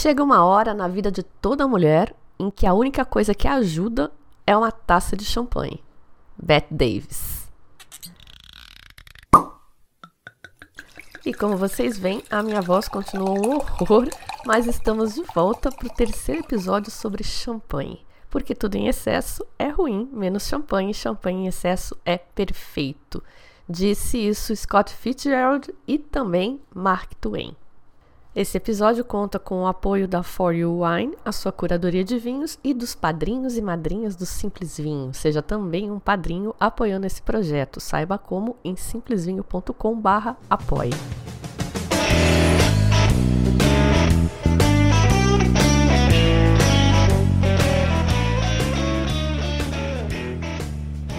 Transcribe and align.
Chega 0.00 0.24
uma 0.24 0.42
hora 0.42 0.72
na 0.72 0.88
vida 0.88 1.12
de 1.12 1.22
toda 1.22 1.68
mulher 1.68 2.16
em 2.38 2.50
que 2.50 2.66
a 2.66 2.72
única 2.72 3.04
coisa 3.04 3.34
que 3.34 3.46
ajuda 3.46 4.10
é 4.46 4.56
uma 4.56 4.72
taça 4.72 5.14
de 5.14 5.26
champanhe. 5.26 5.84
Bette 6.42 6.72
Davis. 6.72 7.46
E 11.26 11.34
como 11.34 11.54
vocês 11.54 11.98
veem, 11.98 12.24
a 12.30 12.42
minha 12.42 12.62
voz 12.62 12.88
continua 12.88 13.28
um 13.28 13.56
horror, 13.56 14.08
mas 14.46 14.66
estamos 14.66 15.16
de 15.16 15.22
volta 15.34 15.70
para 15.70 15.86
o 15.86 15.94
terceiro 15.94 16.40
episódio 16.40 16.90
sobre 16.90 17.22
champanhe. 17.22 18.02
Porque 18.30 18.54
tudo 18.54 18.76
em 18.76 18.88
excesso 18.88 19.46
é 19.58 19.68
ruim, 19.68 20.08
menos 20.14 20.46
champanhe, 20.46 20.94
champanhe 20.94 21.44
em 21.44 21.48
excesso 21.48 21.94
é 22.06 22.16
perfeito. 22.16 23.22
Disse 23.68 24.16
isso 24.16 24.56
Scott 24.56 24.94
Fitzgerald 24.94 25.70
e 25.86 25.98
também 25.98 26.58
Mark 26.74 27.12
Twain. 27.20 27.54
Esse 28.34 28.56
episódio 28.58 29.04
conta 29.04 29.38
com 29.40 29.62
o 29.62 29.66
apoio 29.66 30.06
da 30.06 30.22
For 30.22 30.54
You 30.54 30.82
Wine, 30.84 31.16
a 31.24 31.32
sua 31.32 31.50
curadoria 31.50 32.04
de 32.04 32.16
vinhos, 32.16 32.60
e 32.62 32.72
dos 32.72 32.94
padrinhos 32.94 33.56
e 33.56 33.60
madrinhas 33.60 34.14
do 34.14 34.24
Simples 34.24 34.78
Vinho. 34.78 35.12
Seja 35.12 35.42
também 35.42 35.90
um 35.90 35.98
padrinho 35.98 36.54
apoiando 36.60 37.08
esse 37.08 37.20
projeto. 37.20 37.80
Saiba 37.80 38.16
como 38.16 38.56
em 38.62 38.76
simplesvinho.com/apoie. 38.76 40.90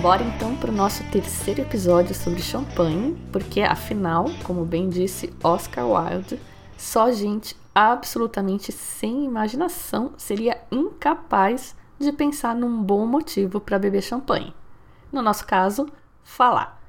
Bora 0.02 0.24
então 0.24 0.56
para 0.56 0.72
o 0.72 0.74
nosso 0.74 1.04
terceiro 1.12 1.62
episódio 1.62 2.16
sobre 2.16 2.42
champanhe, 2.42 3.18
porque 3.34 3.60
afinal, 3.60 4.28
como 4.46 4.64
bem 4.64 4.88
disse 4.90 5.34
Oscar 5.44 5.86
Wilde, 5.86 6.40
só 6.82 7.12
gente 7.12 7.56
absolutamente 7.76 8.72
sem 8.72 9.24
imaginação 9.24 10.14
seria 10.18 10.60
incapaz 10.72 11.76
de 12.00 12.12
pensar 12.12 12.56
num 12.56 12.82
bom 12.82 13.06
motivo 13.06 13.62
para 13.62 13.78
beber 13.78 14.02
champanhe. 14.02 14.52
No 15.12 15.22
nosso 15.22 15.46
caso, 15.46 15.88
falar. 16.24 16.82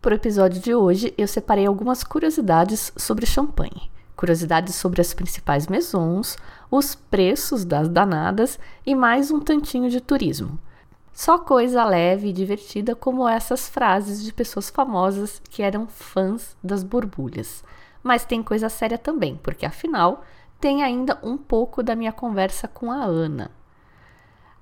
Para 0.00 0.12
o 0.12 0.14
episódio 0.14 0.62
de 0.62 0.72
hoje, 0.72 1.12
eu 1.18 1.26
separei 1.26 1.66
algumas 1.66 2.04
curiosidades 2.04 2.92
sobre 2.96 3.26
champanhe. 3.26 3.90
Curiosidades 4.14 4.76
sobre 4.76 5.00
as 5.00 5.12
principais 5.12 5.66
maisons, 5.66 6.38
os 6.70 6.94
preços 6.94 7.64
das 7.64 7.88
danadas 7.88 8.60
e 8.86 8.94
mais 8.94 9.32
um 9.32 9.40
tantinho 9.40 9.90
de 9.90 10.00
turismo. 10.00 10.56
Só 11.12 11.36
coisa 11.36 11.84
leve 11.84 12.28
e 12.28 12.32
divertida 12.32 12.94
como 12.94 13.28
essas 13.28 13.68
frases 13.68 14.22
de 14.22 14.32
pessoas 14.32 14.70
famosas 14.70 15.42
que 15.50 15.62
eram 15.62 15.88
fãs 15.88 16.56
das 16.62 16.84
borbulhas 16.84 17.64
mas 18.06 18.24
tem 18.24 18.40
coisa 18.40 18.68
séria 18.68 18.96
também, 18.96 19.36
porque 19.42 19.66
afinal 19.66 20.22
tem 20.60 20.82
ainda 20.82 21.18
um 21.24 21.36
pouco 21.36 21.82
da 21.82 21.96
minha 21.96 22.12
conversa 22.12 22.68
com 22.68 22.90
a 22.90 23.04
Ana. 23.04 23.50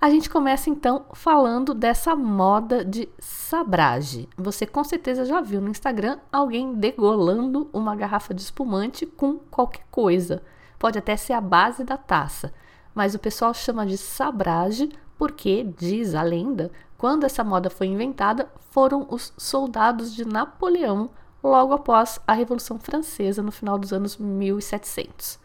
A 0.00 0.08
gente 0.08 0.30
começa 0.30 0.70
então 0.70 1.04
falando 1.12 1.72
dessa 1.74 2.16
moda 2.16 2.84
de 2.84 3.08
sabrage. 3.18 4.28
Você 4.36 4.66
com 4.66 4.82
certeza 4.82 5.26
já 5.26 5.40
viu 5.40 5.60
no 5.60 5.68
Instagram 5.68 6.18
alguém 6.32 6.74
degolando 6.74 7.68
uma 7.72 7.94
garrafa 7.94 8.32
de 8.32 8.40
espumante 8.40 9.04
com 9.04 9.38
qualquer 9.38 9.84
coisa. 9.90 10.42
Pode 10.78 10.98
até 10.98 11.14
ser 11.14 11.34
a 11.34 11.40
base 11.40 11.84
da 11.84 11.96
taça, 11.96 12.52
mas 12.94 13.14
o 13.14 13.18
pessoal 13.18 13.52
chama 13.52 13.86
de 13.86 13.98
sabrage 13.98 14.88
porque, 15.18 15.64
diz 15.78 16.14
a 16.14 16.22
lenda, 16.22 16.70
quando 16.96 17.24
essa 17.24 17.44
moda 17.44 17.70
foi 17.70 17.86
inventada, 17.88 18.48
foram 18.70 19.06
os 19.10 19.32
soldados 19.36 20.14
de 20.14 20.24
Napoleão 20.24 21.10
logo 21.48 21.74
após 21.74 22.18
a 22.26 22.32
Revolução 22.32 22.78
Francesa, 22.78 23.42
no 23.42 23.52
final 23.52 23.78
dos 23.78 23.92
anos 23.92 24.16
1700. 24.16 25.38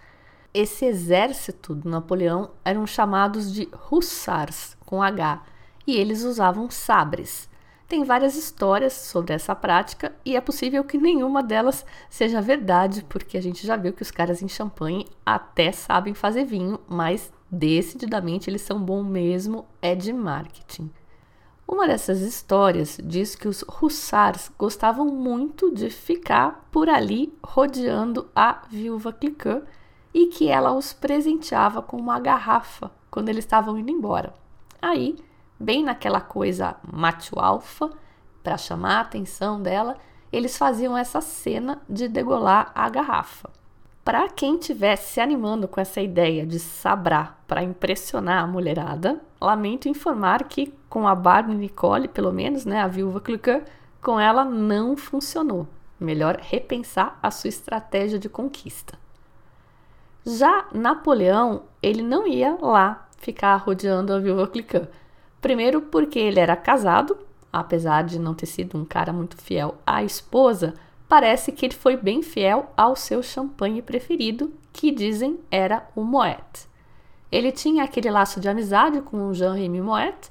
Esse 0.53 0.85
exército 0.85 1.75
do 1.75 1.89
Napoleão 1.89 2.51
eram 2.65 2.87
chamados 2.87 3.53
de 3.53 3.69
hussars, 3.91 4.75
com 4.85 5.03
H, 5.03 5.43
e 5.85 5.95
eles 5.95 6.23
usavam 6.23 6.69
sabres. 6.71 7.49
Tem 7.87 8.03
várias 8.03 8.35
histórias 8.35 8.93
sobre 8.93 9.33
essa 9.33 9.55
prática 9.55 10.13
e 10.23 10.35
é 10.35 10.41
possível 10.41 10.83
que 10.83 10.97
nenhuma 10.97 11.41
delas 11.41 11.85
seja 12.09 12.39
verdade, 12.39 13.03
porque 13.09 13.37
a 13.37 13.41
gente 13.41 13.65
já 13.65 13.75
viu 13.75 13.93
que 13.93 14.03
os 14.03 14.11
caras 14.11 14.41
em 14.41 14.47
Champagne 14.47 15.07
até 15.25 15.71
sabem 15.71 16.13
fazer 16.13 16.45
vinho, 16.45 16.79
mas 16.87 17.33
decididamente 17.51 18.49
eles 18.49 18.61
são 18.61 18.79
bons 18.79 19.03
mesmo 19.03 19.65
é 19.81 19.95
de 19.95 20.13
marketing. 20.13 20.91
Uma 21.71 21.87
dessas 21.87 22.21
histórias 22.21 22.97
diz 23.03 23.35
que 23.35 23.47
os 23.47 23.63
hussars 23.79 24.51
gostavam 24.57 25.05
muito 25.05 25.71
de 25.71 25.91
ficar 25.91 26.67
por 26.71 26.89
ali 26.89 27.31
rodeando 27.43 28.27
a 28.35 28.63
viúva 28.67 29.13
Cliquot 29.13 29.61
e 30.11 30.25
que 30.25 30.49
ela 30.49 30.73
os 30.73 30.93
presenteava 30.93 31.79
com 31.79 31.95
uma 31.95 32.19
garrafa 32.19 32.89
quando 33.11 33.29
eles 33.29 33.45
estavam 33.45 33.77
indo 33.77 33.91
embora. 33.91 34.33
Aí, 34.81 35.15
bem 35.59 35.83
naquela 35.83 36.19
coisa 36.19 36.75
macho 36.91 37.39
alfa, 37.39 37.91
para 38.41 38.57
chamar 38.57 38.97
a 38.97 39.01
atenção 39.01 39.61
dela, 39.61 39.95
eles 40.31 40.57
faziam 40.57 40.97
essa 40.97 41.21
cena 41.21 41.79
de 41.87 42.07
degolar 42.07 42.71
a 42.73 42.89
garrafa. 42.89 43.47
Para 44.09 44.27
quem 44.27 44.55
estivesse 44.55 45.13
se 45.13 45.21
animando 45.21 45.67
com 45.67 45.79
essa 45.79 46.01
ideia 46.01 46.43
de 46.43 46.57
sabrar 46.57 47.43
para 47.47 47.61
impressionar 47.61 48.43
a 48.43 48.47
mulherada, 48.47 49.21
lamento 49.39 49.87
informar 49.87 50.45
que 50.45 50.73
com 50.89 51.07
a 51.07 51.13
Barbie 51.13 51.53
Nicole, 51.53 52.07
pelo 52.07 52.33
menos, 52.33 52.65
né, 52.65 52.81
a 52.81 52.87
viúva 52.87 53.21
Cluquin, 53.21 53.61
com 54.01 54.19
ela 54.19 54.43
não 54.43 54.97
funcionou. 54.97 55.67
Melhor 55.99 56.39
repensar 56.41 57.19
a 57.21 57.29
sua 57.29 57.49
estratégia 57.49 58.17
de 58.17 58.27
conquista. 58.27 58.97
Já 60.25 60.65
Napoleão, 60.73 61.65
ele 61.79 62.01
não 62.01 62.25
ia 62.25 62.57
lá 62.59 63.07
ficar 63.15 63.57
rodeando 63.57 64.11
a 64.11 64.17
viúva 64.17 64.47
Cliquin. 64.47 64.87
Primeiro 65.39 65.81
porque 65.81 66.17
ele 66.17 66.39
era 66.39 66.55
casado, 66.55 67.15
apesar 67.53 68.05
de 68.05 68.17
não 68.17 68.33
ter 68.33 68.47
sido 68.47 68.75
um 68.75 68.85
cara 68.85 69.13
muito 69.13 69.37
fiel 69.37 69.75
à 69.85 70.03
esposa, 70.03 70.73
parece 71.09 71.51
que 71.51 71.65
ele 71.65 71.73
foi 71.73 71.97
bem 71.97 72.21
fiel 72.21 72.71
ao 72.77 72.95
seu 72.95 73.23
champanhe 73.23 73.81
preferido, 73.81 74.53
que 74.71 74.91
dizem 74.91 75.39
era 75.49 75.89
o 75.95 76.03
Moet. 76.03 76.69
Ele 77.31 77.51
tinha 77.51 77.83
aquele 77.83 78.11
laço 78.11 78.39
de 78.39 78.47
amizade 78.47 79.01
com 79.01 79.33
Jean-Remy 79.33 79.81
Moet, 79.81 80.29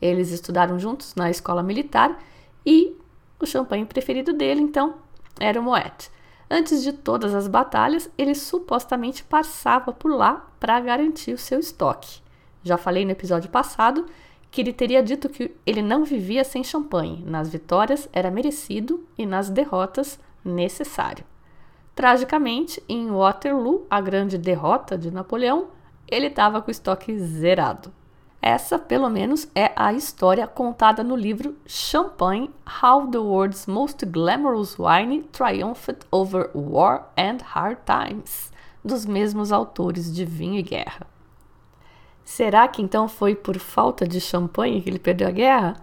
eles 0.00 0.30
estudaram 0.30 0.78
juntos 0.78 1.14
na 1.14 1.30
escola 1.30 1.62
militar 1.62 2.18
e 2.64 2.96
o 3.38 3.46
champanhe 3.46 3.84
preferido 3.84 4.32
dele, 4.32 4.62
então, 4.62 4.94
era 5.38 5.60
o 5.60 5.62
Moet. 5.62 6.10
Antes 6.50 6.82
de 6.82 6.92
todas 6.92 7.34
as 7.34 7.46
batalhas, 7.46 8.10
ele 8.16 8.34
supostamente 8.34 9.22
passava 9.24 9.92
por 9.92 10.10
lá 10.10 10.48
para 10.58 10.80
garantir 10.80 11.32
o 11.34 11.38
seu 11.38 11.58
estoque. 11.58 12.22
Já 12.62 12.78
falei 12.78 13.04
no 13.04 13.10
episódio 13.10 13.50
passado 13.50 14.06
que 14.54 14.60
ele 14.60 14.72
teria 14.72 15.02
dito 15.02 15.28
que 15.28 15.50
ele 15.66 15.82
não 15.82 16.04
vivia 16.04 16.44
sem 16.44 16.62
champanhe. 16.62 17.24
Nas 17.26 17.48
vitórias 17.48 18.08
era 18.12 18.30
merecido 18.30 19.04
e 19.18 19.26
nas 19.26 19.50
derrotas 19.50 20.16
necessário. 20.44 21.24
Tragicamente, 21.92 22.80
em 22.88 23.10
Waterloo, 23.10 23.84
a 23.90 24.00
grande 24.00 24.38
derrota 24.38 24.96
de 24.96 25.10
Napoleão, 25.10 25.70
ele 26.06 26.28
estava 26.28 26.62
com 26.62 26.68
o 26.68 26.70
estoque 26.70 27.18
zerado. 27.18 27.92
Essa, 28.40 28.78
pelo 28.78 29.10
menos, 29.10 29.48
é 29.56 29.72
a 29.74 29.92
história 29.92 30.46
contada 30.46 31.02
no 31.02 31.16
livro 31.16 31.56
Champagne: 31.66 32.48
How 32.80 33.08
the 33.08 33.18
World's 33.18 33.66
Most 33.66 34.06
Glamorous 34.06 34.76
Wine 34.78 35.24
Triumphed 35.32 36.06
Over 36.12 36.52
War 36.54 37.10
and 37.18 37.38
Hard 37.42 37.78
Times, 37.84 38.52
dos 38.84 39.04
mesmos 39.04 39.50
autores 39.50 40.14
de 40.14 40.24
Vinho 40.24 40.60
e 40.60 40.62
Guerra. 40.62 41.12
Será 42.24 42.66
que 42.66 42.80
então 42.80 43.06
foi 43.06 43.34
por 43.34 43.58
falta 43.58 44.08
de 44.08 44.18
champanhe 44.18 44.80
que 44.80 44.88
ele 44.88 44.98
perdeu 44.98 45.28
a 45.28 45.30
guerra? 45.30 45.76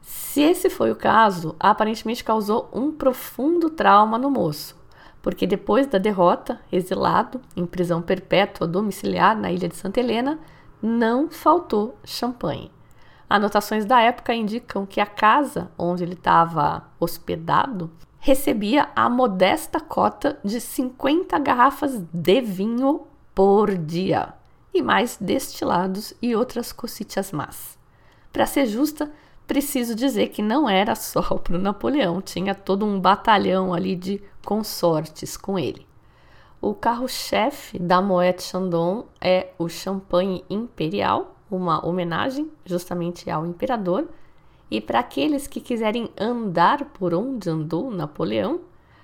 Se 0.00 0.40
esse 0.40 0.70
foi 0.70 0.92
o 0.92 0.96
caso, 0.96 1.56
aparentemente 1.58 2.22
causou 2.22 2.68
um 2.72 2.92
profundo 2.92 3.68
trauma 3.68 4.16
no 4.16 4.30
moço, 4.30 4.76
porque 5.20 5.48
depois 5.48 5.88
da 5.88 5.98
derrota, 5.98 6.60
exilado 6.70 7.40
em 7.56 7.66
prisão 7.66 8.00
perpétua 8.00 8.66
domiciliar 8.66 9.36
na 9.36 9.50
ilha 9.50 9.68
de 9.68 9.74
Santa 9.74 9.98
Helena, 9.98 10.38
não 10.80 11.28
faltou 11.28 11.98
champanhe. 12.04 12.70
Anotações 13.28 13.84
da 13.84 14.00
época 14.00 14.32
indicam 14.32 14.86
que 14.86 15.00
a 15.00 15.06
casa 15.06 15.70
onde 15.76 16.04
ele 16.04 16.14
estava 16.14 16.88
hospedado 16.98 17.90
recebia 18.18 18.88
a 18.94 19.08
modesta 19.08 19.80
cota 19.80 20.38
de 20.44 20.60
50 20.60 21.38
garrafas 21.40 22.00
de 22.12 22.40
vinho 22.40 23.02
por 23.34 23.76
dia 23.76 24.39
e 24.72 24.82
mais 24.82 25.16
destilados 25.20 26.14
e 26.20 26.34
outras 26.34 26.72
cositas 26.72 27.32
más. 27.32 27.78
Para 28.32 28.46
ser 28.46 28.66
justa, 28.66 29.10
preciso 29.46 29.94
dizer 29.94 30.28
que 30.28 30.42
não 30.42 30.68
era 30.68 30.94
só 30.94 31.22
para 31.38 31.56
o 31.56 31.60
Napoleão, 31.60 32.20
tinha 32.20 32.54
todo 32.54 32.86
um 32.86 33.00
batalhão 33.00 33.74
ali 33.74 33.96
de 33.96 34.22
consortes 34.44 35.36
com 35.36 35.58
ele. 35.58 35.86
O 36.62 36.74
carro-chefe 36.74 37.78
da 37.78 38.02
Moet 38.02 38.42
Chandon 38.42 39.06
é 39.18 39.48
o 39.58 39.66
Champagne 39.66 40.44
Imperial, 40.50 41.34
uma 41.50 41.84
homenagem 41.84 42.50
justamente 42.66 43.30
ao 43.30 43.46
imperador. 43.46 44.06
E 44.70 44.80
para 44.80 45.00
aqueles 45.00 45.46
que 45.46 45.58
quiserem 45.58 46.10
andar 46.20 46.84
por 46.84 47.14
onde 47.14 47.48
andou 47.48 47.90
Napoleão, 47.90 48.60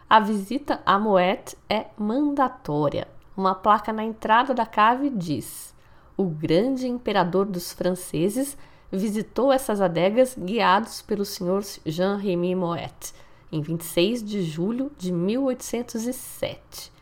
a 0.09 0.21
visita 0.21 0.81
à 0.85 0.99
Moet 0.99 1.57
é 1.69 1.87
mandatória. 1.99 3.09
Uma 3.37 3.55
placa 3.55 3.93
na 3.93 4.05
entrada 4.05 4.55
da 4.55 4.65
cave 4.65 5.11
diz: 5.11 5.75
O 6.17 6.25
grande 6.25 6.89
imperador 6.89 7.45
dos 7.45 7.73
franceses 7.73 8.57
visitou 8.91 9.53
essas 9.53 9.81
adegas 9.81 10.37
guiados 10.39 11.03
pelo 11.03 11.25
senhor 11.25 11.63
Jean-Rémy 11.85 12.55
Moet 12.55 13.13
em 13.51 13.61
26 13.61 14.23
de 14.23 14.43
julho 14.43 14.91
de 14.97 15.13
1807. 15.13 16.93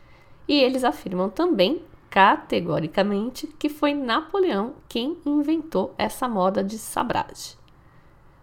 E 0.47 0.61
eles 0.61 0.83
afirmam 0.83 1.29
também, 1.29 1.81
categoricamente, 2.09 3.47
que 3.47 3.67
foi 3.67 3.93
Napoleão 3.93 4.73
quem 4.87 5.17
inventou 5.25 5.93
essa 5.97 6.27
moda 6.27 6.63
de 6.63 6.77
sabrage. 6.77 7.57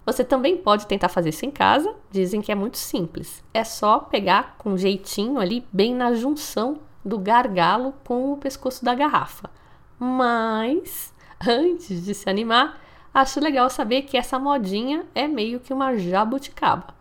Você 0.05 0.25
também 0.25 0.57
pode 0.57 0.87
tentar 0.87 1.09
fazer 1.09 1.29
isso 1.29 1.47
em 1.47 1.51
casa, 1.51 1.95
dizem 2.11 2.41
que 2.43 2.51
é 2.51 2.57
muito 2.57 2.77
simples. 2.77 3.43
É 3.55 3.63
só 3.63 4.01
pegar 4.01 4.57
com 4.59 4.77
jeitinho 4.77 5.39
ali, 5.39 5.65
bem 5.73 5.95
na 5.95 6.13
junção 6.13 6.81
do 7.05 7.19
gargalo 7.19 7.95
com 8.05 8.33
o 8.33 8.37
pescoço 8.37 8.85
da 8.85 8.95
garrafa. 8.95 9.51
Mas, 9.99 11.13
antes 11.47 12.05
de 12.05 12.15
se 12.15 12.29
animar, 12.29 12.81
acho 13.13 13.41
legal 13.41 13.69
saber 13.71 14.03
que 14.03 14.17
essa 14.17 14.39
modinha 14.39 15.07
é 15.15 15.27
meio 15.29 15.61
que 15.61 15.73
uma 15.73 15.97
jabuticaba. 15.97 16.95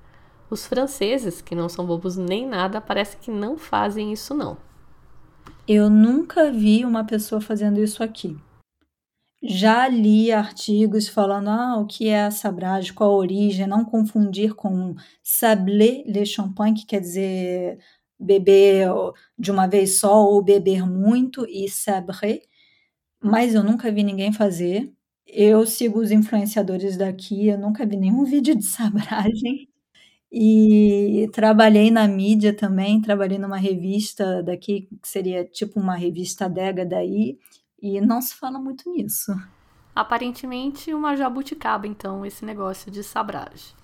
Os 0.50 0.65
franceses, 0.65 1.42
que 1.42 1.56
não 1.56 1.69
são 1.69 1.86
bobos 1.86 2.18
nem 2.18 2.45
nada, 2.45 2.81
parece 2.81 3.18
que 3.18 3.31
não 3.31 3.57
fazem 3.57 4.12
isso 4.12 4.33
não. 4.33 4.57
Eu 5.68 5.89
nunca 5.89 6.51
vi 6.51 6.83
uma 6.83 7.06
pessoa 7.06 7.39
fazendo 7.39 7.81
isso 7.81 8.03
aqui. 8.03 8.38
Já 9.44 9.88
li 9.88 10.31
artigos 10.31 11.07
falando 11.07 11.50
ah, 11.50 11.77
o 11.77 11.88
que 11.88 12.07
é 12.09 12.25
a 12.25 12.31
sabrage, 12.31 12.94
qual 12.94 13.12
a 13.12 13.15
origem, 13.15 13.65
não 13.65 13.83
confundir 13.83 14.53
com 14.53 14.94
sablé 15.24 16.03
le 16.06 16.25
champagne, 16.25 16.75
que 16.75 16.86
quer 16.86 17.00
dizer 17.00 17.80
beber 18.21 18.88
de 19.38 19.51
uma 19.51 19.68
vez 19.68 20.00
só 20.00 20.25
ou 20.25 20.41
beber 20.44 20.85
muito, 20.88 21.45
e 21.50 21.69
sabré, 21.69 22.41
mas 23.21 23.53
eu 23.56 23.63
nunca 23.63 23.91
vi 23.91 24.03
ninguém 24.03 24.31
fazer. 24.31 24.91
Eu 25.27 25.65
sigo 25.65 26.00
os 26.00 26.12
influenciadores 26.12 26.97
daqui, 26.97 27.47
eu 27.47 27.57
nunca 27.57 27.85
vi 27.85 27.97
nenhum 27.97 28.23
vídeo 28.25 28.56
de 28.56 28.65
sabragem. 28.65 29.69
E 30.31 31.29
trabalhei 31.33 31.91
na 31.91 32.07
mídia 32.07 32.56
também, 32.56 33.01
trabalhei 33.01 33.38
numa 33.38 33.57
revista 33.57 34.41
daqui, 34.41 34.88
que 35.01 35.07
seria 35.07 35.44
tipo 35.44 35.79
uma 35.79 35.95
revista 35.95 36.45
adega 36.45 36.85
daí, 36.85 37.38
e 37.81 38.00
não 38.00 38.21
se 38.21 38.35
fala 38.35 38.57
muito 38.57 38.89
nisso. 38.89 39.33
Aparentemente, 39.94 40.94
uma 40.94 41.17
jabuticaba, 41.17 41.85
então, 41.85 42.25
esse 42.25 42.45
negócio 42.45 42.89
de 42.89 43.03
sabrage. 43.03 43.80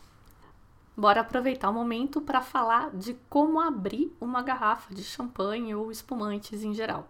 Bora 0.97 1.21
aproveitar 1.21 1.69
o 1.69 1.73
momento 1.73 2.19
para 2.19 2.41
falar 2.41 2.89
de 2.89 3.13
como 3.29 3.59
abrir 3.59 4.11
uma 4.19 4.41
garrafa 4.41 4.95
de 4.95 5.03
champanhe 5.03 5.75
ou 5.75 5.91
espumantes 5.91 6.63
em 6.63 6.73
geral. 6.73 7.07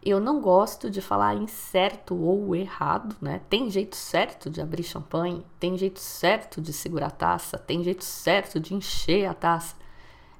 Eu 0.00 0.20
não 0.20 0.40
gosto 0.40 0.88
de 0.88 1.00
falar 1.00 1.34
em 1.34 1.48
certo 1.48 2.14
ou 2.14 2.54
errado, 2.54 3.16
né? 3.20 3.40
Tem 3.50 3.68
jeito 3.68 3.96
certo 3.96 4.48
de 4.48 4.60
abrir 4.60 4.84
champanhe, 4.84 5.44
tem 5.58 5.76
jeito 5.76 5.98
certo 5.98 6.60
de 6.60 6.72
segurar 6.72 7.08
a 7.08 7.10
taça, 7.10 7.58
tem 7.58 7.82
jeito 7.82 8.04
certo 8.04 8.60
de 8.60 8.72
encher 8.72 9.26
a 9.26 9.34
taça. 9.34 9.74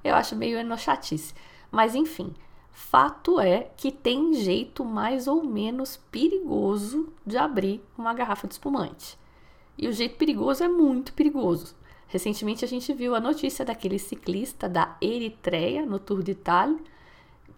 Eu 0.05 0.15
acho 0.15 0.37
meio 0.37 0.59
enochatice. 0.59 1.35
Mas 1.73 1.95
enfim, 1.95 2.33
Fato 2.75 3.39
é 3.39 3.71
que 3.77 3.93
tem 3.93 4.35
jeito 4.35 4.85
mais 4.85 5.29
ou 5.29 5.45
menos 5.45 5.97
perigoso 6.11 7.09
de 7.25 7.39
abrir 7.39 7.81
uma 7.97 8.13
garrafa 8.13 8.49
de 8.49 8.55
espumante. 8.55 9.17
E 9.79 9.87
o 9.87 9.93
jeito 9.93 10.17
perigoso 10.17 10.65
é 10.65 10.69
muito 10.69 11.13
perigoso. 11.13 11.77
Recentemente 12.09 12.65
a 12.65 12.69
gente 12.69 12.93
viu 12.93 13.15
a 13.15 13.21
notícia 13.21 13.65
daquele 13.65 13.99
ciclista 13.99 14.69
da 14.69 14.97
Eritreia 15.01 15.85
no 15.85 15.99
Tour 15.99 16.23
de 16.23 16.33
Itália, 16.33 16.79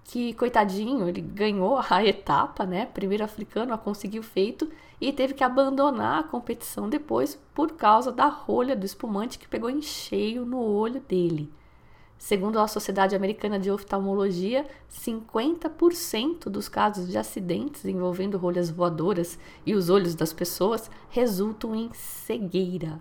que 0.04 0.32
coitadinho, 0.34 1.08
ele 1.08 1.20
ganhou 1.20 1.78
a 1.78 2.04
etapa, 2.04 2.64
né? 2.64 2.86
Primeiro 2.86 3.24
africano 3.24 3.74
a 3.74 3.78
conseguir 3.78 4.20
o 4.20 4.22
feito 4.22 4.70
e 5.00 5.12
teve 5.12 5.34
que 5.34 5.42
abandonar 5.42 6.20
a 6.20 6.22
competição 6.22 6.88
depois 6.88 7.38
por 7.52 7.72
causa 7.72 8.12
da 8.12 8.26
rolha 8.26 8.76
do 8.76 8.86
espumante 8.86 9.38
que 9.38 9.48
pegou 9.48 9.68
em 9.68 9.82
cheio 9.82 10.46
no 10.46 10.60
olho 10.60 11.00
dele. 11.00 11.52
Segundo 12.18 12.58
a 12.58 12.66
Sociedade 12.66 13.14
Americana 13.14 13.58
de 13.58 13.70
Oftalmologia, 13.70 14.64
50% 14.90 16.48
dos 16.48 16.68
casos 16.68 17.08
de 17.08 17.18
acidentes 17.18 17.84
envolvendo 17.84 18.38
rolhas 18.38 18.70
voadoras 18.70 19.38
e 19.66 19.74
os 19.74 19.90
olhos 19.90 20.14
das 20.14 20.32
pessoas 20.32 20.90
resultam 21.10 21.74
em 21.74 21.90
cegueira. 21.92 22.98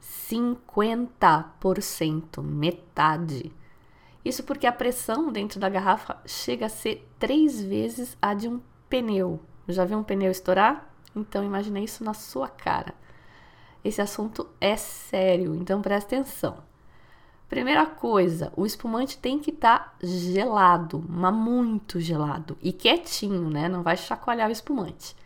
50%, 0.00 2.42
metade. 2.42 3.52
Isso 4.24 4.42
porque 4.42 4.66
a 4.66 4.72
pressão 4.72 5.30
dentro 5.32 5.60
da 5.60 5.68
garrafa 5.68 6.18
chega 6.26 6.66
a 6.66 6.70
ser 6.70 7.08
três 7.18 7.62
vezes 7.62 8.16
a 8.20 8.34
de 8.34 8.48
um 8.48 8.60
pneu. 8.88 9.40
Já 9.68 9.84
viu 9.84 9.98
um 9.98 10.04
pneu 10.04 10.30
estourar? 10.30 10.90
Então 11.14 11.44
imagine 11.44 11.84
isso 11.84 12.04
na 12.04 12.14
sua 12.14 12.48
cara. 12.48 12.94
Esse 13.84 14.02
assunto 14.02 14.48
é 14.60 14.76
sério, 14.76 15.54
então 15.54 15.80
preste 15.80 16.14
atenção. 16.14 16.58
Primeira 17.48 17.84
coisa, 17.84 18.52
o 18.56 18.64
espumante 18.64 19.18
tem 19.18 19.38
que 19.38 19.50
estar 19.50 19.78
tá 19.78 19.92
gelado, 20.02 21.04
mas 21.08 21.34
muito 21.34 21.98
gelado 21.98 22.56
e 22.62 22.72
quietinho, 22.72 23.50
né? 23.50 23.68
Não 23.68 23.82
vai 23.82 23.96
chacoalhar 23.96 24.48
o 24.48 24.52
espumante. 24.52 25.16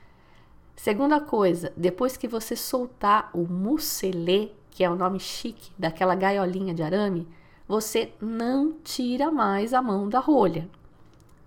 Segunda 0.77 1.21
coisa, 1.21 1.73
depois 1.77 2.17
que 2.17 2.27
você 2.27 2.57
soltar 2.57 3.31
o 3.35 3.47
mucelê, 3.47 4.53
que 4.75 4.83
é 4.83 4.91
o 4.91 4.97
nome 4.97 5.21
chique 5.21 5.71
daquela 5.79 6.17
gaiolinha 6.17 6.75
de 6.75 6.83
arame, 6.83 7.29
você 7.67 8.13
não 8.21 8.73
tira 8.83 9.31
mais 9.31 9.73
a 9.73 9.81
mão 9.81 10.09
da 10.09 10.19
rolha. 10.19 10.69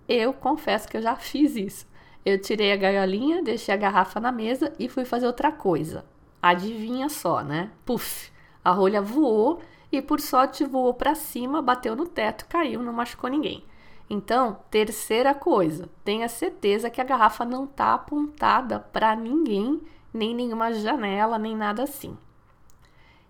Eu 0.08 0.32
confesso 0.32 0.88
que 0.88 0.96
eu 0.96 1.02
já 1.02 1.14
fiz 1.14 1.54
isso. 1.54 1.86
Eu 2.24 2.40
tirei 2.40 2.72
a 2.72 2.76
gaiolinha, 2.76 3.42
deixei 3.42 3.72
a 3.72 3.76
garrafa 3.76 4.18
na 4.18 4.32
mesa 4.32 4.72
e 4.78 4.88
fui 4.88 5.04
fazer 5.04 5.26
outra 5.26 5.52
coisa. 5.52 6.06
Adivinha 6.42 7.10
só, 7.10 7.42
né? 7.42 7.70
Puf! 7.84 8.32
A 8.64 8.70
rolha 8.70 9.02
voou 9.02 9.60
e 9.92 10.00
por 10.00 10.20
sorte 10.20 10.64
voou 10.64 10.94
para 10.94 11.14
cima, 11.14 11.60
bateu 11.60 11.94
no 11.94 12.06
teto, 12.06 12.46
caiu, 12.48 12.82
não 12.82 12.94
machucou 12.94 13.28
ninguém. 13.28 13.62
Então, 14.08 14.58
terceira 14.70 15.34
coisa, 15.34 15.86
tenha 16.02 16.28
certeza 16.30 16.88
que 16.88 17.00
a 17.00 17.04
garrafa 17.04 17.44
não 17.44 17.64
está 17.64 17.92
apontada 17.92 18.80
para 18.80 19.14
ninguém, 19.14 19.82
nem 20.14 20.34
nenhuma 20.34 20.72
janela, 20.72 21.38
nem 21.38 21.54
nada 21.54 21.82
assim. 21.82 22.16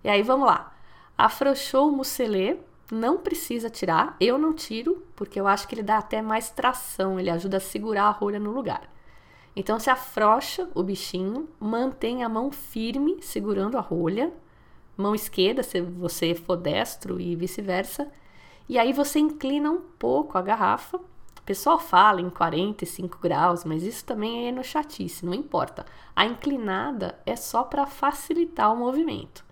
E 0.02 0.08
aí 0.08 0.22
vamos 0.22 0.46
lá. 0.46 0.72
Afrouxou 1.16 1.88
o 1.88 1.92
mucelê, 1.92 2.58
não 2.90 3.18
precisa 3.18 3.68
tirar, 3.68 4.16
eu 4.20 4.38
não 4.38 4.52
tiro, 4.52 5.02
porque 5.16 5.40
eu 5.40 5.46
acho 5.46 5.66
que 5.68 5.74
ele 5.74 5.82
dá 5.82 5.98
até 5.98 6.22
mais 6.22 6.50
tração, 6.50 7.18
ele 7.18 7.30
ajuda 7.30 7.58
a 7.58 7.60
segurar 7.60 8.04
a 8.04 8.10
rolha 8.10 8.38
no 8.38 8.52
lugar. 8.52 8.90
Então 9.54 9.78
se 9.78 9.90
afrouxa 9.90 10.68
o 10.74 10.82
bichinho, 10.82 11.48
mantém 11.58 12.22
a 12.22 12.28
mão 12.28 12.50
firme 12.50 13.18
segurando 13.20 13.76
a 13.76 13.80
rolha 13.80 14.32
mão 14.98 15.14
esquerda, 15.14 15.62
se 15.62 15.80
você 15.80 16.34
for 16.34 16.56
destro 16.56 17.20
e 17.20 17.36
vice-versa. 17.36 18.10
E 18.68 18.76
aí 18.76 18.92
você 18.92 19.20
inclina 19.20 19.70
um 19.70 19.80
pouco 19.80 20.36
a 20.36 20.42
garrafa. 20.42 20.98
O 20.98 21.42
pessoal 21.46 21.78
fala 21.78 22.20
em 22.20 22.28
45 22.28 23.18
graus, 23.18 23.64
mas 23.64 23.82
isso 23.82 24.04
também 24.04 24.48
é 24.48 24.52
no 24.52 24.64
chatice, 24.64 25.24
não 25.24 25.32
importa. 25.32 25.86
A 26.14 26.26
inclinada 26.26 27.18
é 27.24 27.36
só 27.36 27.62
para 27.62 27.86
facilitar 27.86 28.70
o 28.72 28.76
movimento. 28.76 29.46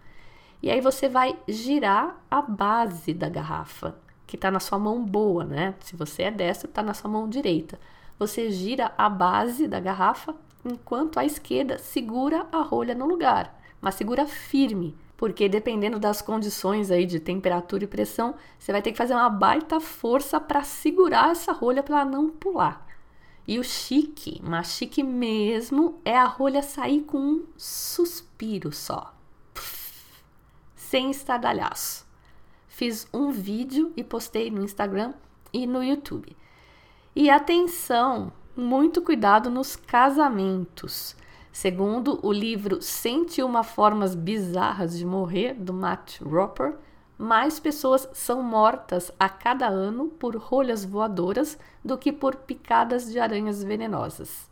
E 0.62 0.70
aí 0.70 0.80
você 0.80 1.08
vai 1.08 1.36
girar 1.46 2.20
a 2.30 2.40
base 2.42 3.12
da 3.12 3.28
garrafa, 3.28 3.96
que 4.26 4.36
está 4.36 4.50
na 4.50 4.60
sua 4.60 4.78
mão 4.78 5.04
boa, 5.04 5.44
né? 5.44 5.74
Se 5.80 5.94
você 5.96 6.24
é 6.24 6.30
destro, 6.30 6.68
está 6.68 6.82
na 6.82 6.94
sua 6.94 7.10
mão 7.10 7.28
direita. 7.28 7.78
Você 8.18 8.50
gira 8.50 8.92
a 8.96 9.08
base 9.08 9.68
da 9.68 9.78
garrafa 9.78 10.34
enquanto 10.64 11.18
a 11.18 11.24
esquerda 11.24 11.78
segura 11.78 12.46
a 12.50 12.62
rolha 12.62 12.94
no 12.94 13.06
lugar, 13.06 13.60
mas 13.80 13.94
segura 13.94 14.26
firme 14.26 14.96
porque 15.16 15.48
dependendo 15.48 15.98
das 15.98 16.20
condições 16.20 16.90
aí 16.90 17.06
de 17.06 17.18
temperatura 17.18 17.84
e 17.84 17.88
pressão, 17.88 18.34
você 18.58 18.70
vai 18.70 18.82
ter 18.82 18.92
que 18.92 18.98
fazer 18.98 19.14
uma 19.14 19.30
baita 19.30 19.80
força 19.80 20.38
para 20.38 20.62
segurar 20.62 21.30
essa 21.30 21.52
rolha 21.52 21.82
para 21.82 22.04
não 22.04 22.28
pular. 22.28 22.86
E 23.48 23.58
o 23.58 23.64
chique, 23.64 24.40
mas 24.44 24.74
chique 24.74 25.02
mesmo, 25.02 26.00
é 26.04 26.16
a 26.16 26.24
rolha 26.24 26.62
sair 26.62 27.02
com 27.02 27.18
um 27.18 27.44
suspiro 27.56 28.72
só, 28.72 29.14
sem 30.88 31.10
estardalhaço. 31.10 32.06
Fiz 32.68 33.08
um 33.12 33.30
vídeo 33.30 33.92
e 33.96 34.04
postei 34.04 34.50
no 34.50 34.62
Instagram 34.62 35.14
e 35.52 35.66
no 35.66 35.82
YouTube. 35.82 36.36
E 37.14 37.28
atenção, 37.28 38.32
muito 38.56 39.02
cuidado 39.02 39.50
nos 39.50 39.74
casamentos. 39.74 41.16
Segundo 41.50 42.20
o 42.24 42.32
livro 42.32 42.80
101 42.80 43.62
Formas 43.64 44.14
Bizarras 44.14 44.96
de 44.96 45.04
Morrer, 45.04 45.54
do 45.54 45.72
Matt 45.72 46.20
Roper, 46.20 46.76
mais 47.18 47.58
pessoas 47.58 48.08
são 48.12 48.42
mortas 48.42 49.10
a 49.18 49.28
cada 49.28 49.66
ano 49.66 50.08
por 50.08 50.36
rolhas 50.36 50.84
voadoras 50.84 51.58
do 51.84 51.96
que 51.98 52.12
por 52.12 52.36
picadas 52.36 53.10
de 53.10 53.18
aranhas 53.18 53.64
venenosas. 53.64 54.48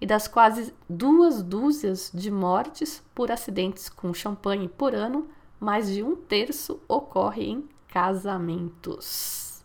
E 0.00 0.06
das 0.06 0.28
quase 0.28 0.72
duas 0.88 1.42
dúzias 1.42 2.10
de 2.14 2.30
mortes 2.30 3.02
por 3.14 3.30
acidentes 3.30 3.88
com 3.88 4.14
champanhe 4.14 4.68
por 4.68 4.94
ano, 4.94 5.28
mais 5.58 5.90
de 5.90 6.02
um 6.02 6.16
terço 6.16 6.80
ocorre 6.88 7.44
em 7.44 7.68
casamentos. 7.88 9.64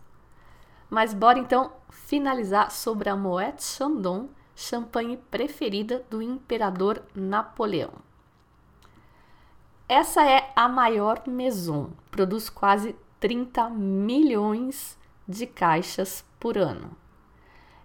Mas 0.89 1.13
bora 1.13 1.39
então 1.39 1.71
finalizar 1.89 2.71
sobre 2.71 3.09
a 3.09 3.15
Moet 3.15 3.63
Chandon, 3.63 4.29
champanhe 4.55 5.17
preferida 5.29 6.05
do 6.09 6.21
imperador 6.21 7.03
Napoleão. 7.13 7.91
Essa 9.87 10.23
é 10.23 10.51
a 10.55 10.69
maior 10.69 11.23
maison, 11.27 11.91
produz 12.11 12.49
quase 12.49 12.95
30 13.19 13.69
milhões 13.69 14.97
de 15.27 15.47
caixas 15.47 16.23
por 16.39 16.57
ano. 16.57 16.95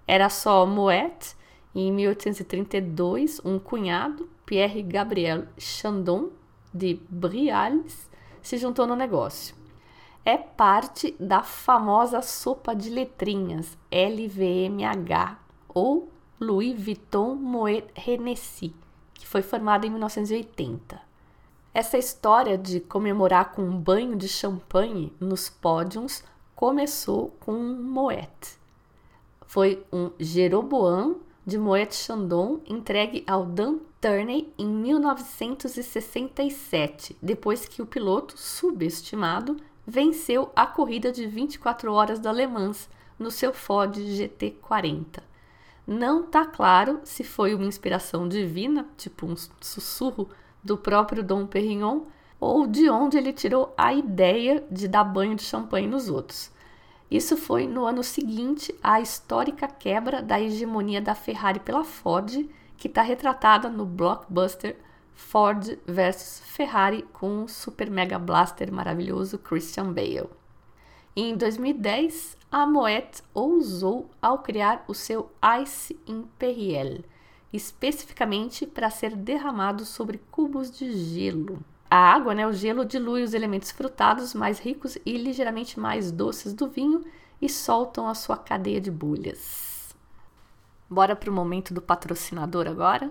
Era 0.06 0.28
só 0.28 0.66
Moet 0.66 1.34
e 1.74 1.80
em 1.80 1.92
1832 1.92 3.40
um 3.44 3.58
cunhado, 3.58 4.28
Pierre 4.44 4.82
Gabriel 4.82 5.46
Chandon 5.58 6.30
de 6.74 7.00
Briales, 7.08 8.10
se 8.42 8.58
juntou 8.58 8.86
no 8.86 8.96
negócio. 8.96 9.54
É 10.24 10.36
parte 10.36 11.14
da 11.20 11.42
famosa 11.42 12.20
sopa 12.20 12.74
de 12.74 12.90
letrinhas 12.90 13.78
LVMH 13.90 15.38
ou 15.68 16.08
Louis 16.40 16.74
Vuitton 16.82 17.34
Moet 17.34 17.86
Hennessy, 17.94 18.74
que 19.12 19.26
foi 19.26 19.42
formada 19.42 19.86
em 19.86 19.90
1980. 19.90 21.00
Essa 21.72 21.98
história 21.98 22.56
de 22.56 22.80
comemorar 22.80 23.52
com 23.52 23.62
um 23.62 23.78
banho 23.78 24.16
de 24.16 24.28
champanhe 24.28 25.12
nos 25.20 25.48
pódios 25.48 26.24
começou 26.54 27.36
com 27.40 27.52
um 27.52 27.82
Moet. 27.82 28.58
Foi 29.46 29.84
um 29.92 30.10
Jeroboam 30.18 31.16
de 31.46 31.58
Moet 31.58 31.94
Chandon 31.94 32.60
entregue 32.66 33.24
ao 33.26 33.44
Dan 33.44 33.78
Turney 34.04 34.52
em 34.58 34.66
1967, 34.66 37.16
depois 37.22 37.66
que 37.66 37.80
o 37.80 37.86
piloto 37.86 38.34
subestimado 38.36 39.56
venceu 39.86 40.52
a 40.54 40.66
corrida 40.66 41.10
de 41.10 41.26
24 41.26 41.90
horas 41.90 42.18
da 42.18 42.30
Le 42.30 42.46
Mans 42.46 42.86
no 43.18 43.30
seu 43.30 43.54
Ford 43.54 43.96
GT40. 43.96 45.22
Não 45.86 46.24
está 46.24 46.44
claro 46.44 47.00
se 47.02 47.24
foi 47.24 47.54
uma 47.54 47.64
inspiração 47.64 48.28
divina, 48.28 48.86
tipo 48.98 49.24
um 49.24 49.34
sussurro 49.58 50.28
do 50.62 50.76
próprio 50.76 51.22
Dom 51.22 51.46
Perignon, 51.46 52.02
ou 52.38 52.66
de 52.66 52.90
onde 52.90 53.16
ele 53.16 53.32
tirou 53.32 53.72
a 53.74 53.94
ideia 53.94 54.62
de 54.70 54.86
dar 54.86 55.04
banho 55.04 55.34
de 55.34 55.44
champanhe 55.44 55.86
nos 55.86 56.10
outros. 56.10 56.52
Isso 57.10 57.38
foi 57.38 57.66
no 57.66 57.86
ano 57.86 58.04
seguinte 58.04 58.74
à 58.82 59.00
histórica 59.00 59.66
quebra 59.66 60.20
da 60.20 60.38
hegemonia 60.38 61.00
da 61.00 61.14
Ferrari 61.14 61.60
pela 61.60 61.84
Ford, 61.84 62.46
que 62.84 62.88
está 62.88 63.00
retratada 63.00 63.70
no 63.70 63.86
blockbuster 63.86 64.76
Ford 65.14 65.78
vs 65.86 66.42
Ferrari 66.44 67.00
com 67.14 67.44
o 67.44 67.48
super 67.48 67.90
mega 67.90 68.18
blaster 68.18 68.70
maravilhoso 68.70 69.38
Christian 69.38 69.90
Bale. 69.90 70.28
em 71.16 71.34
2010, 71.34 72.36
a 72.52 72.66
Moet 72.66 73.22
ousou 73.32 74.10
ao 74.20 74.40
criar 74.40 74.84
o 74.86 74.92
seu 74.92 75.30
Ice 75.62 75.98
Imperial, 76.06 76.98
especificamente 77.50 78.66
para 78.66 78.90
ser 78.90 79.16
derramado 79.16 79.86
sobre 79.86 80.20
cubos 80.30 80.70
de 80.70 80.92
gelo. 80.92 81.64
A 81.90 81.96
água, 81.96 82.34
né, 82.34 82.46
o 82.46 82.52
gelo, 82.52 82.84
dilui 82.84 83.22
os 83.22 83.32
elementos 83.32 83.70
frutados 83.70 84.34
mais 84.34 84.58
ricos 84.58 84.98
e 85.06 85.16
ligeiramente 85.16 85.80
mais 85.80 86.12
doces 86.12 86.52
do 86.52 86.68
vinho 86.68 87.02
e 87.40 87.48
soltam 87.48 88.06
a 88.06 88.14
sua 88.14 88.36
cadeia 88.36 88.78
de 88.78 88.90
bolhas. 88.90 89.73
Bora 90.88 91.16
para 91.16 91.30
o 91.30 91.34
momento 91.34 91.72
do 91.72 91.80
patrocinador 91.80 92.66
agora? 92.68 93.10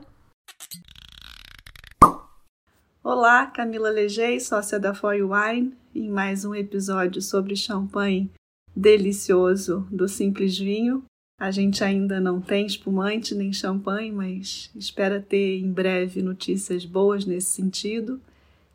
Olá, 3.03 3.47
Camila 3.47 3.89
Legei, 3.89 4.39
sócia 4.39 4.79
da 4.79 4.93
Foy 4.93 5.23
Wine, 5.23 5.75
em 5.93 6.09
mais 6.09 6.45
um 6.45 6.53
episódio 6.53 7.21
sobre 7.21 7.55
champanhe 7.55 8.29
delicioso 8.75 9.87
do 9.91 10.07
Simples 10.07 10.57
Vinho. 10.57 11.03
A 11.39 11.49
gente 11.49 11.83
ainda 11.83 12.21
não 12.21 12.39
tem 12.39 12.65
espumante 12.65 13.33
nem 13.33 13.51
champanhe, 13.51 14.11
mas 14.11 14.71
espera 14.75 15.19
ter 15.19 15.59
em 15.59 15.71
breve 15.71 16.21
notícias 16.21 16.85
boas 16.85 17.25
nesse 17.25 17.51
sentido. 17.51 18.21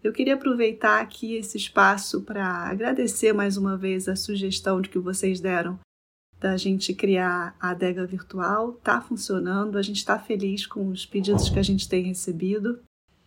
Eu 0.03 0.13
queria 0.13 0.35
aproveitar 0.35 1.01
aqui 1.01 1.35
esse 1.35 1.57
espaço 1.57 2.23
para 2.23 2.45
agradecer 2.45 3.33
mais 3.33 3.57
uma 3.57 3.77
vez 3.77 4.09
a 4.09 4.17
sugestão 4.17 4.81
de 4.81 4.89
que 4.89 4.99
vocês 4.99 5.41
deram 5.41 5.79
da 6.41 6.57
gente 6.57 6.95
criar 6.95 7.57
a 7.61 7.71
adega 7.71 8.07
virtual. 8.07 8.73
Tá 8.83 9.01
funcionando, 9.01 9.77
a 9.77 9.83
gente 9.83 9.97
está 9.97 10.19
feliz 10.19 10.67
com 10.67 10.89
os 10.89 11.05
pedidos 11.05 11.49
que 11.49 11.59
a 11.59 11.63
gente 11.63 11.89
tem 11.89 12.05
recebido. 12.05 12.79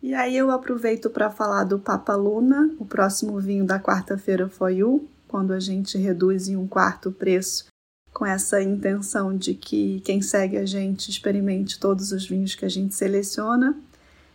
E 0.02 0.14
aí 0.14 0.36
eu 0.36 0.50
aproveito 0.50 1.08
para 1.08 1.30
falar 1.30 1.64
do 1.64 1.78
Papa 1.78 2.16
Luna, 2.16 2.74
o 2.78 2.84
próximo 2.84 3.38
vinho 3.38 3.64
da 3.64 3.78
quarta-feira 3.78 4.48
foi 4.48 4.82
o, 4.82 5.06
quando 5.28 5.52
a 5.52 5.60
gente 5.60 5.96
reduz 5.96 6.48
em 6.48 6.56
um 6.56 6.66
quarto 6.66 7.10
o 7.10 7.12
preço, 7.12 7.66
com 8.12 8.26
essa 8.26 8.60
intenção 8.60 9.36
de 9.36 9.54
que 9.54 10.00
quem 10.00 10.20
segue 10.20 10.56
a 10.56 10.66
gente 10.66 11.08
experimente 11.08 11.78
todos 11.78 12.10
os 12.10 12.26
vinhos 12.26 12.54
que 12.56 12.64
a 12.64 12.68
gente 12.68 12.94
seleciona. 12.94 13.78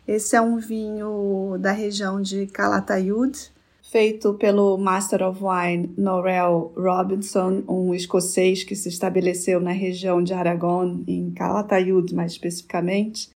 Esse 0.07 0.37
é 0.37 0.41
um 0.41 0.57
vinho 0.57 1.57
da 1.59 1.73
região 1.73 2.21
de 2.21 2.47
Calatayud, 2.47 3.51
feito 3.89 4.33
pelo 4.33 4.77
Master 4.77 5.23
of 5.23 5.39
Wine 5.41 5.93
Norrell 5.97 6.73
Robinson, 6.75 7.63
um 7.67 7.93
escocês 7.93 8.63
que 8.63 8.75
se 8.75 8.89
estabeleceu 8.89 9.61
na 9.61 9.71
região 9.71 10.21
de 10.21 10.33
Aragon, 10.33 11.03
em 11.07 11.31
Calatayud 11.31 12.13
mais 12.13 12.33
especificamente 12.33 13.29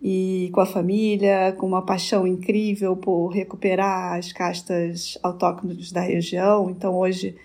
e 0.00 0.50
com 0.52 0.60
a 0.60 0.66
família, 0.66 1.54
com 1.56 1.66
uma 1.66 1.82
paixão 1.82 2.26
incrível 2.26 2.96
por 2.96 3.28
recuperar 3.28 4.18
as 4.18 4.32
castas 4.32 5.16
autóctones 5.22 5.92
da 5.92 6.00
região. 6.00 6.68
Então 6.68 6.98
hoje 6.98 7.36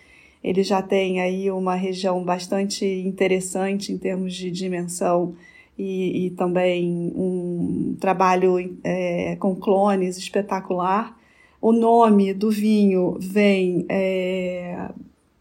ele 0.43 0.63
já 0.63 0.81
tem 0.81 1.21
aí 1.21 1.51
uma 1.51 1.75
região 1.75 2.23
bastante 2.23 2.83
interessante 2.85 3.91
em 3.93 3.97
termos 3.99 4.33
de 4.33 4.49
dimensão 4.49 5.35
e, 5.77 6.25
e 6.25 6.29
também 6.31 7.13
um 7.15 7.95
trabalho 7.99 8.77
é, 8.83 9.35
com 9.35 9.55
clones 9.55 10.17
espetacular. 10.17 11.16
O 11.61 11.71
nome 11.71 12.33
do 12.33 12.51
vinho 12.51 13.17
vem 13.19 13.85
é, 13.89 14.89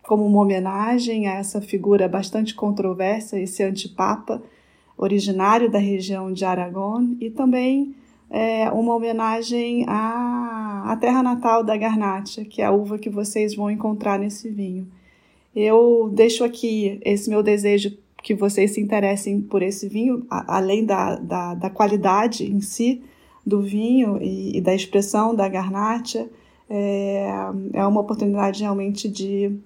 como 0.02 0.24
uma 0.24 0.40
homenagem 0.40 1.26
a 1.26 1.34
essa 1.34 1.60
figura 1.60 2.08
bastante 2.08 2.54
controversa, 2.54 3.38
esse 3.38 3.62
antipapa, 3.62 4.42
originário 4.96 5.70
da 5.70 5.78
região 5.78 6.32
de 6.32 6.44
Aragão, 6.44 7.16
e 7.20 7.28
também 7.28 7.94
é, 8.30 8.70
uma 8.70 8.94
homenagem 8.94 9.84
à, 9.86 10.84
à 10.86 10.96
terra 10.96 11.22
natal 11.22 11.62
da 11.62 11.76
Garnacha, 11.76 12.44
que 12.44 12.62
é 12.62 12.64
a 12.64 12.72
uva 12.72 12.98
que 12.98 13.10
vocês 13.10 13.54
vão 13.54 13.70
encontrar 13.70 14.18
nesse 14.18 14.48
vinho. 14.48 14.86
Eu 15.54 16.10
deixo 16.12 16.44
aqui 16.44 17.00
esse 17.04 17.28
meu 17.28 17.42
desejo 17.42 17.96
que 18.22 18.34
vocês 18.34 18.72
se 18.72 18.80
interessem 18.80 19.40
por 19.40 19.62
esse 19.62 19.88
vinho, 19.88 20.26
além 20.28 20.84
da, 20.84 21.16
da, 21.16 21.54
da, 21.54 21.70
qualidade 21.70 22.44
em 22.44 22.60
si 22.60 23.02
do 23.46 23.62
vinho 23.62 24.18
e, 24.20 24.58
e 24.58 24.60
da 24.60 24.74
expressão 24.74 25.34
da 25.34 25.48
Garnacha. 25.48 26.28
É, 26.68 27.28
é 27.72 27.86
uma 27.86 28.00
oportunidade 28.00 28.60
realmente 28.60 29.08
de 29.08 29.56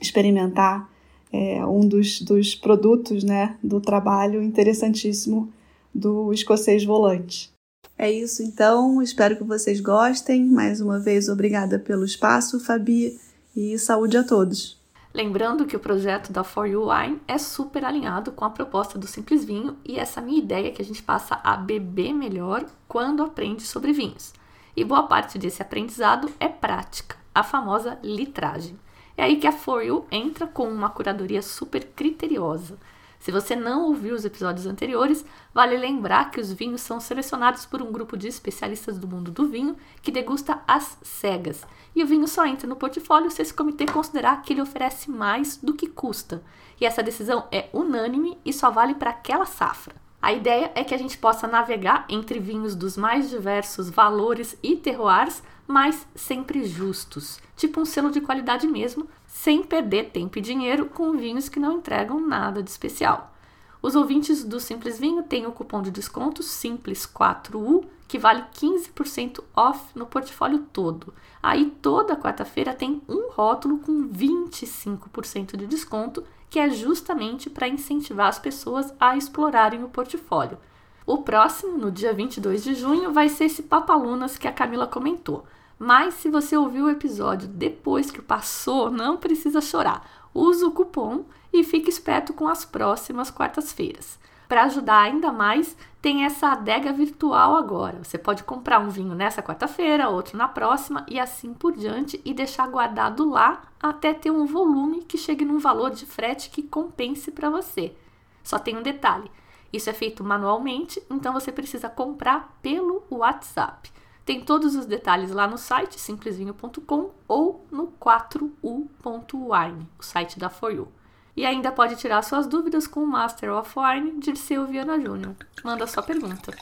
experimentar 0.00 0.90
é, 1.32 1.64
um 1.64 1.86
dos, 1.86 2.20
dos 2.20 2.56
produtos 2.56 3.22
né, 3.22 3.56
do 3.62 3.80
trabalho 3.80 4.42
interessantíssimo 4.42 5.52
do 5.94 6.32
escocês 6.32 6.84
volante. 6.84 7.52
É 7.96 8.10
isso 8.10 8.42
então, 8.42 9.00
espero 9.00 9.36
que 9.36 9.44
vocês 9.44 9.80
gostem. 9.80 10.44
Mais 10.44 10.80
uma 10.80 10.98
vez, 10.98 11.28
obrigada 11.28 11.78
pelo 11.78 12.04
espaço, 12.04 12.58
Fabi, 12.58 13.16
e 13.54 13.78
saúde 13.78 14.16
a 14.16 14.24
todos. 14.24 14.81
Lembrando 15.14 15.66
que 15.66 15.76
o 15.76 15.80
projeto 15.80 16.32
da 16.32 16.42
For 16.42 16.66
You 16.66 16.88
Wine 16.88 17.20
é 17.28 17.36
super 17.36 17.84
alinhado 17.84 18.32
com 18.32 18.46
a 18.46 18.50
proposta 18.50 18.98
do 18.98 19.06
Simples 19.06 19.44
Vinho 19.44 19.76
e 19.84 19.98
essa 19.98 20.22
minha 20.22 20.38
ideia 20.38 20.68
é 20.68 20.70
que 20.70 20.80
a 20.80 20.84
gente 20.84 21.02
passa 21.02 21.38
a 21.44 21.54
beber 21.54 22.14
melhor 22.14 22.64
quando 22.88 23.22
aprende 23.22 23.62
sobre 23.62 23.92
vinhos. 23.92 24.32
E 24.74 24.82
boa 24.82 25.02
parte 25.02 25.38
desse 25.38 25.60
aprendizado 25.60 26.32
é 26.40 26.48
prática, 26.48 27.16
a 27.34 27.42
famosa 27.42 27.98
litragem. 28.02 28.78
É 29.14 29.24
aí 29.24 29.36
que 29.36 29.46
a 29.46 29.52
For 29.52 29.82
You 29.82 30.06
entra 30.10 30.46
com 30.46 30.66
uma 30.66 30.88
curadoria 30.88 31.42
super 31.42 31.84
criteriosa. 31.94 32.78
Se 33.20 33.30
você 33.30 33.54
não 33.54 33.84
ouviu 33.84 34.14
os 34.14 34.24
episódios 34.24 34.66
anteriores, 34.66 35.24
vale 35.52 35.76
lembrar 35.76 36.30
que 36.30 36.40
os 36.40 36.50
vinhos 36.50 36.80
são 36.80 36.98
selecionados 36.98 37.66
por 37.66 37.82
um 37.82 37.92
grupo 37.92 38.16
de 38.16 38.28
especialistas 38.28 38.98
do 38.98 39.06
mundo 39.06 39.30
do 39.30 39.46
vinho 39.46 39.76
que 40.00 40.10
degusta 40.10 40.60
as 40.66 40.96
cegas. 41.02 41.64
E 41.94 42.02
o 42.02 42.06
vinho 42.06 42.26
só 42.26 42.46
entra 42.46 42.66
no 42.66 42.76
portfólio 42.76 43.30
se 43.30 43.42
esse 43.42 43.52
comitê 43.52 43.86
considerar 43.86 44.42
que 44.42 44.52
ele 44.52 44.62
oferece 44.62 45.10
mais 45.10 45.56
do 45.56 45.74
que 45.74 45.86
custa. 45.86 46.42
E 46.80 46.86
essa 46.86 47.02
decisão 47.02 47.46
é 47.52 47.68
unânime 47.72 48.38
e 48.44 48.52
só 48.52 48.70
vale 48.70 48.94
para 48.94 49.10
aquela 49.10 49.44
safra. 49.44 49.94
A 50.22 50.32
ideia 50.32 50.70
é 50.76 50.84
que 50.84 50.94
a 50.94 50.98
gente 50.98 51.18
possa 51.18 51.48
navegar 51.48 52.06
entre 52.08 52.38
vinhos 52.38 52.76
dos 52.76 52.96
mais 52.96 53.28
diversos 53.28 53.90
valores 53.90 54.56
e 54.62 54.76
terroirs, 54.76 55.42
mas 55.66 56.06
sempre 56.14 56.64
justos, 56.64 57.40
tipo 57.56 57.80
um 57.80 57.84
selo 57.84 58.10
de 58.10 58.20
qualidade 58.20 58.68
mesmo, 58.68 59.08
sem 59.26 59.64
perder 59.64 60.10
tempo 60.10 60.38
e 60.38 60.42
dinheiro 60.42 60.86
com 60.86 61.16
vinhos 61.16 61.48
que 61.48 61.58
não 61.58 61.78
entregam 61.78 62.20
nada 62.20 62.62
de 62.62 62.70
especial. 62.70 63.34
Os 63.82 63.96
ouvintes 63.96 64.44
do 64.44 64.60
Simples 64.60 64.96
Vinho 64.96 65.24
têm 65.24 65.44
o 65.44 65.50
cupom 65.50 65.82
de 65.82 65.90
desconto 65.90 66.40
Simples4U, 66.40 67.84
que 68.12 68.18
vale 68.18 68.44
15% 68.52 69.42
off 69.56 69.86
no 69.94 70.04
portfólio 70.04 70.66
todo. 70.70 71.14
Aí 71.42 71.74
toda 71.80 72.14
quarta-feira 72.14 72.74
tem 72.74 73.00
um 73.08 73.30
rótulo 73.30 73.78
com 73.78 74.06
25% 74.06 75.56
de 75.56 75.66
desconto 75.66 76.22
que 76.50 76.58
é 76.58 76.68
justamente 76.68 77.48
para 77.48 77.66
incentivar 77.66 78.28
as 78.28 78.38
pessoas 78.38 78.92
a 79.00 79.16
explorarem 79.16 79.82
o 79.82 79.88
portfólio. 79.88 80.58
O 81.06 81.22
próximo, 81.22 81.78
no 81.78 81.90
dia 81.90 82.12
22 82.12 82.62
de 82.62 82.74
junho, 82.74 83.14
vai 83.14 83.30
ser 83.30 83.46
esse 83.46 83.62
Papalunas 83.62 84.36
que 84.36 84.46
a 84.46 84.52
Camila 84.52 84.86
comentou. 84.86 85.46
Mas 85.78 86.12
se 86.12 86.28
você 86.28 86.54
ouviu 86.54 86.84
o 86.84 86.90
episódio 86.90 87.48
depois 87.48 88.10
que 88.10 88.20
passou, 88.20 88.90
não 88.90 89.16
precisa 89.16 89.62
chorar. 89.62 90.06
Use 90.34 90.62
o 90.62 90.70
cupom 90.70 91.24
e 91.50 91.64
fique 91.64 91.88
esperto 91.88 92.34
com 92.34 92.46
as 92.46 92.62
próximas 92.62 93.30
quartas-feiras. 93.30 94.18
Para 94.52 94.64
ajudar 94.64 95.00
ainda 95.00 95.32
mais, 95.32 95.74
tem 96.02 96.26
essa 96.26 96.48
adega 96.48 96.92
virtual 96.92 97.56
agora. 97.56 98.04
Você 98.04 98.18
pode 98.18 98.44
comprar 98.44 98.80
um 98.80 98.90
vinho 98.90 99.14
nessa 99.14 99.42
quarta-feira, 99.42 100.10
outro 100.10 100.36
na 100.36 100.46
próxima 100.46 101.06
e 101.08 101.18
assim 101.18 101.54
por 101.54 101.74
diante 101.74 102.20
e 102.22 102.34
deixar 102.34 102.68
guardado 102.68 103.26
lá 103.26 103.62
até 103.82 104.12
ter 104.12 104.30
um 104.30 104.44
volume 104.44 105.04
que 105.04 105.16
chegue 105.16 105.42
num 105.42 105.58
valor 105.58 105.90
de 105.90 106.04
frete 106.04 106.50
que 106.50 106.62
compense 106.62 107.30
para 107.30 107.48
você. 107.48 107.96
Só 108.44 108.58
tem 108.58 108.76
um 108.76 108.82
detalhe: 108.82 109.30
isso 109.72 109.88
é 109.88 109.94
feito 109.94 110.22
manualmente, 110.22 111.02
então 111.08 111.32
você 111.32 111.50
precisa 111.50 111.88
comprar 111.88 112.54
pelo 112.60 113.04
WhatsApp. 113.10 113.90
Tem 114.22 114.44
todos 114.44 114.76
os 114.76 114.84
detalhes 114.84 115.30
lá 115.30 115.46
no 115.46 115.56
site 115.56 115.98
simplesvinho.com 115.98 117.10
ou 117.26 117.66
no 117.70 117.86
4u.wine, 117.98 119.88
o 119.98 120.02
site 120.02 120.38
da 120.38 120.50
For 120.50 120.70
You. 120.70 120.88
E 121.36 121.46
ainda 121.46 121.72
pode 121.72 121.96
tirar 121.96 122.22
suas 122.22 122.46
dúvidas 122.46 122.86
com 122.86 123.00
o 123.00 123.06
Master 123.06 123.54
of 123.54 123.72
Wine 123.78 124.20
Dirceu 124.20 124.66
Viana 124.66 125.00
Júnior. 125.00 125.34
Manda 125.64 125.86
sua 125.86 126.02
pergunta. 126.02 126.52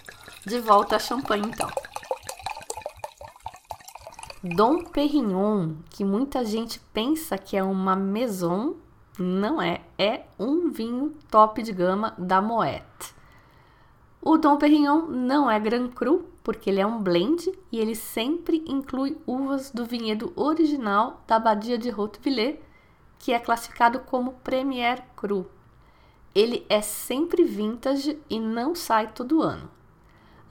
De 0.46 0.60
volta 0.60 0.96
a 0.96 0.98
champanhe 0.98 1.44
então. 1.46 1.68
Dom 4.42 4.84
Perignon, 4.84 5.74
que 5.90 6.04
muita 6.04 6.44
gente 6.44 6.80
pensa 6.94 7.36
que 7.36 7.56
é 7.56 7.62
uma 7.62 7.94
maison, 7.94 8.76
não 9.18 9.60
é. 9.60 9.82
É 9.98 10.22
um 10.38 10.70
vinho 10.70 11.14
top 11.30 11.62
de 11.62 11.72
gama 11.72 12.14
da 12.16 12.40
Moet. 12.40 13.14
O 14.22 14.38
Dom 14.38 14.56
Perignon 14.56 15.06
não 15.08 15.50
é 15.50 15.58
Grand 15.58 15.88
Cru, 15.88 16.26
porque 16.42 16.70
ele 16.70 16.80
é 16.80 16.86
um 16.86 17.02
blend 17.02 17.52
e 17.70 17.78
ele 17.78 17.94
sempre 17.94 18.64
inclui 18.66 19.18
uvas 19.26 19.70
do 19.70 19.84
vinhedo 19.84 20.32
original 20.36 21.22
da 21.26 21.36
Abadia 21.36 21.76
de 21.76 21.90
Hautevillers, 21.90 22.58
que 23.20 23.32
é 23.32 23.38
classificado 23.38 24.00
como 24.00 24.32
Premier 24.42 25.04
Cru. 25.14 25.46
Ele 26.34 26.66
é 26.68 26.80
sempre 26.80 27.44
vintage 27.44 28.18
e 28.28 28.40
não 28.40 28.74
sai 28.74 29.12
todo 29.12 29.40
ano. 29.42 29.70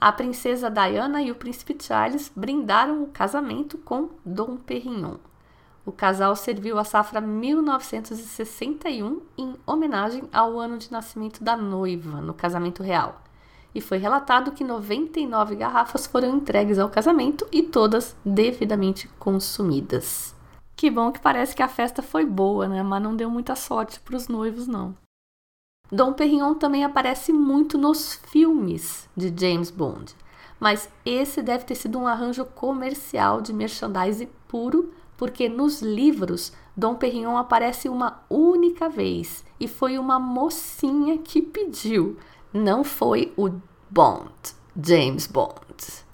A 0.00 0.10
princesa 0.12 0.70
Diana 0.70 1.20
e 1.20 1.30
o 1.30 1.34
príncipe 1.34 1.76
Charles 1.78 2.32
brindaram 2.34 3.02
o 3.02 3.08
casamento 3.08 3.76
com 3.76 4.08
Dom 4.24 4.56
Perignon. 4.56 5.16
O 5.84 5.90
casal 5.90 6.36
serviu 6.36 6.78
a 6.78 6.84
safra 6.84 7.20
1961 7.20 9.20
em 9.36 9.56
homenagem 9.66 10.22
ao 10.32 10.56
ano 10.58 10.78
de 10.78 10.92
nascimento 10.92 11.42
da 11.42 11.56
noiva 11.56 12.20
no 12.20 12.32
casamento 12.32 12.84
real. 12.84 13.20
E 13.74 13.80
foi 13.80 13.98
relatado 13.98 14.52
que 14.52 14.62
99 14.62 15.56
garrafas 15.56 16.06
foram 16.06 16.36
entregues 16.36 16.78
ao 16.78 16.88
casamento 16.88 17.48
e 17.50 17.62
todas 17.62 18.16
devidamente 18.24 19.08
consumidas. 19.18 20.38
Que 20.80 20.90
bom 20.90 21.12
que 21.12 21.20
parece 21.20 21.54
que 21.54 21.62
a 21.62 21.68
festa 21.68 22.00
foi 22.00 22.24
boa, 22.24 22.66
né? 22.66 22.82
Mas 22.82 23.02
não 23.02 23.14
deu 23.14 23.28
muita 23.28 23.54
sorte 23.54 24.00
para 24.00 24.16
os 24.16 24.28
noivos, 24.28 24.66
não. 24.66 24.96
Dom 25.92 26.14
Perignon 26.14 26.54
também 26.54 26.84
aparece 26.84 27.34
muito 27.34 27.76
nos 27.76 28.14
filmes 28.14 29.06
de 29.14 29.30
James 29.38 29.70
Bond, 29.70 30.16
mas 30.58 30.88
esse 31.04 31.42
deve 31.42 31.64
ter 31.64 31.74
sido 31.74 31.98
um 31.98 32.06
arranjo 32.06 32.46
comercial 32.46 33.42
de 33.42 33.52
merchandising 33.52 34.30
puro, 34.48 34.90
porque 35.18 35.50
nos 35.50 35.82
livros 35.82 36.50
Dom 36.74 36.94
Perignon 36.94 37.36
aparece 37.36 37.86
uma 37.86 38.24
única 38.30 38.88
vez 38.88 39.44
e 39.60 39.68
foi 39.68 39.98
uma 39.98 40.18
mocinha 40.18 41.18
que 41.18 41.42
pediu, 41.42 42.16
não 42.54 42.82
foi 42.82 43.34
o 43.36 43.50
Bond, 43.90 44.32
James 44.82 45.26
Bond. 45.26 46.08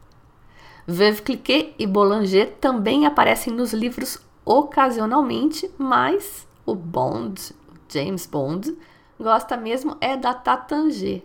Veuve 0.88 1.22
Clicquot 1.22 1.74
e 1.78 1.86
Boulanger 1.86 2.56
também 2.60 3.06
aparecem 3.06 3.52
nos 3.52 3.72
livros 3.72 4.25
ocasionalmente, 4.46 5.68
mas 5.76 6.48
o 6.64 6.74
Bond, 6.74 7.52
James 7.88 8.26
Bond, 8.26 8.78
gosta 9.18 9.56
mesmo 9.56 9.96
é 10.00 10.16
da 10.16 10.32
Tatange. 10.32 11.24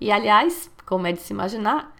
E 0.00 0.10
aliás, 0.10 0.70
como 0.86 1.06
é 1.06 1.12
de 1.12 1.20
se 1.20 1.34
imaginar, 1.34 1.94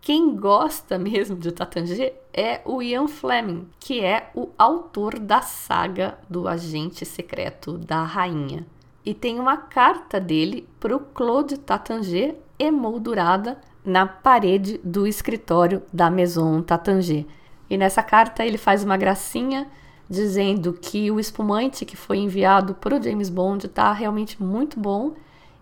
quem 0.00 0.34
gosta 0.36 0.96
mesmo 0.96 1.36
de 1.36 1.50
Tatange 1.50 2.12
é 2.32 2.60
o 2.64 2.80
Ian 2.80 3.08
Fleming, 3.08 3.68
que 3.80 4.00
é 4.00 4.30
o 4.34 4.48
autor 4.56 5.18
da 5.18 5.42
saga 5.42 6.16
do 6.28 6.46
agente 6.46 7.04
secreto 7.04 7.76
da 7.76 8.04
rainha. 8.04 8.64
E 9.04 9.12
tem 9.12 9.40
uma 9.40 9.56
carta 9.56 10.20
dele 10.20 10.68
para 10.78 10.94
o 10.94 11.00
Claude 11.00 11.58
Tatange 11.58 12.34
emoldurada 12.58 13.58
na 13.84 14.06
parede 14.06 14.78
do 14.84 15.06
escritório 15.06 15.82
da 15.92 16.10
Maison 16.10 16.62
Tatange. 16.62 17.26
E 17.70 17.78
nessa 17.78 18.02
carta 18.02 18.44
ele 18.44 18.58
faz 18.58 18.84
uma 18.84 18.96
gracinha 18.96 19.66
dizendo 20.08 20.72
que 20.72 21.08
o 21.08 21.20
espumante 21.20 21.86
que 21.86 21.96
foi 21.96 22.18
enviado 22.18 22.74
para 22.74 22.96
o 22.96 23.02
James 23.02 23.30
Bond 23.30 23.66
está 23.66 23.92
realmente 23.92 24.42
muito 24.42 24.78
bom 24.78 25.12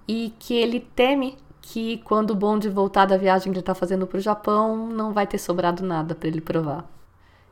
e 0.09 0.33
que 0.39 0.55
ele 0.55 0.81
teme 0.81 1.37
que 1.61 1.99
quando 1.99 2.31
o 2.31 2.35
Bond 2.35 2.67
voltar 2.71 3.05
da 3.05 3.19
viagem 3.19 3.53
que 3.53 3.59
ele 3.59 3.61
está 3.61 3.75
fazendo 3.75 4.07
para 4.07 4.17
o 4.17 4.23
Japão 4.23 4.87
não 4.87 5.13
vai 5.13 5.27
ter 5.27 5.37
sobrado 5.37 5.85
nada 5.85 6.15
para 6.15 6.29
ele 6.29 6.41
provar. 6.41 6.91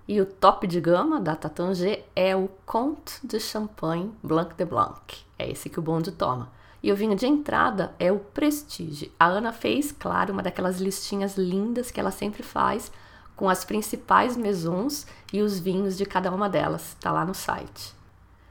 E 0.08 0.20
o 0.20 0.24
top 0.24 0.66
de 0.66 0.80
gama 0.80 1.20
da 1.20 1.36
Tatange 1.36 2.02
é 2.14 2.34
o 2.34 2.48
Comte 2.64 3.14
de 3.22 3.38
Champagne 3.38 4.10
Blanc 4.22 4.54
de 4.56 4.64
Blanc. 4.64 5.18
É 5.38 5.50
esse 5.50 5.68
que 5.68 5.78
o 5.78 5.82
Bond 5.82 6.10
toma. 6.12 6.48
E 6.82 6.90
o 6.90 6.96
vinho 6.96 7.16
de 7.16 7.26
entrada 7.26 7.92
é 7.98 8.10
o 8.10 8.20
Prestige. 8.20 9.12
A 9.18 9.26
Ana 9.26 9.52
fez, 9.52 9.92
claro, 9.92 10.32
uma 10.32 10.42
daquelas 10.42 10.80
listinhas 10.80 11.36
lindas 11.36 11.90
que 11.90 12.00
ela 12.00 12.12
sempre 12.12 12.42
faz 12.42 12.90
com 13.36 13.48
as 13.48 13.64
principais 13.64 14.36
maisons 14.36 15.06
e 15.32 15.42
os 15.42 15.60
vinhos 15.60 15.96
de 15.96 16.06
cada 16.06 16.32
uma 16.32 16.48
delas. 16.48 16.88
Está 16.88 17.12
lá 17.12 17.24
no 17.24 17.34
site. 17.34 17.94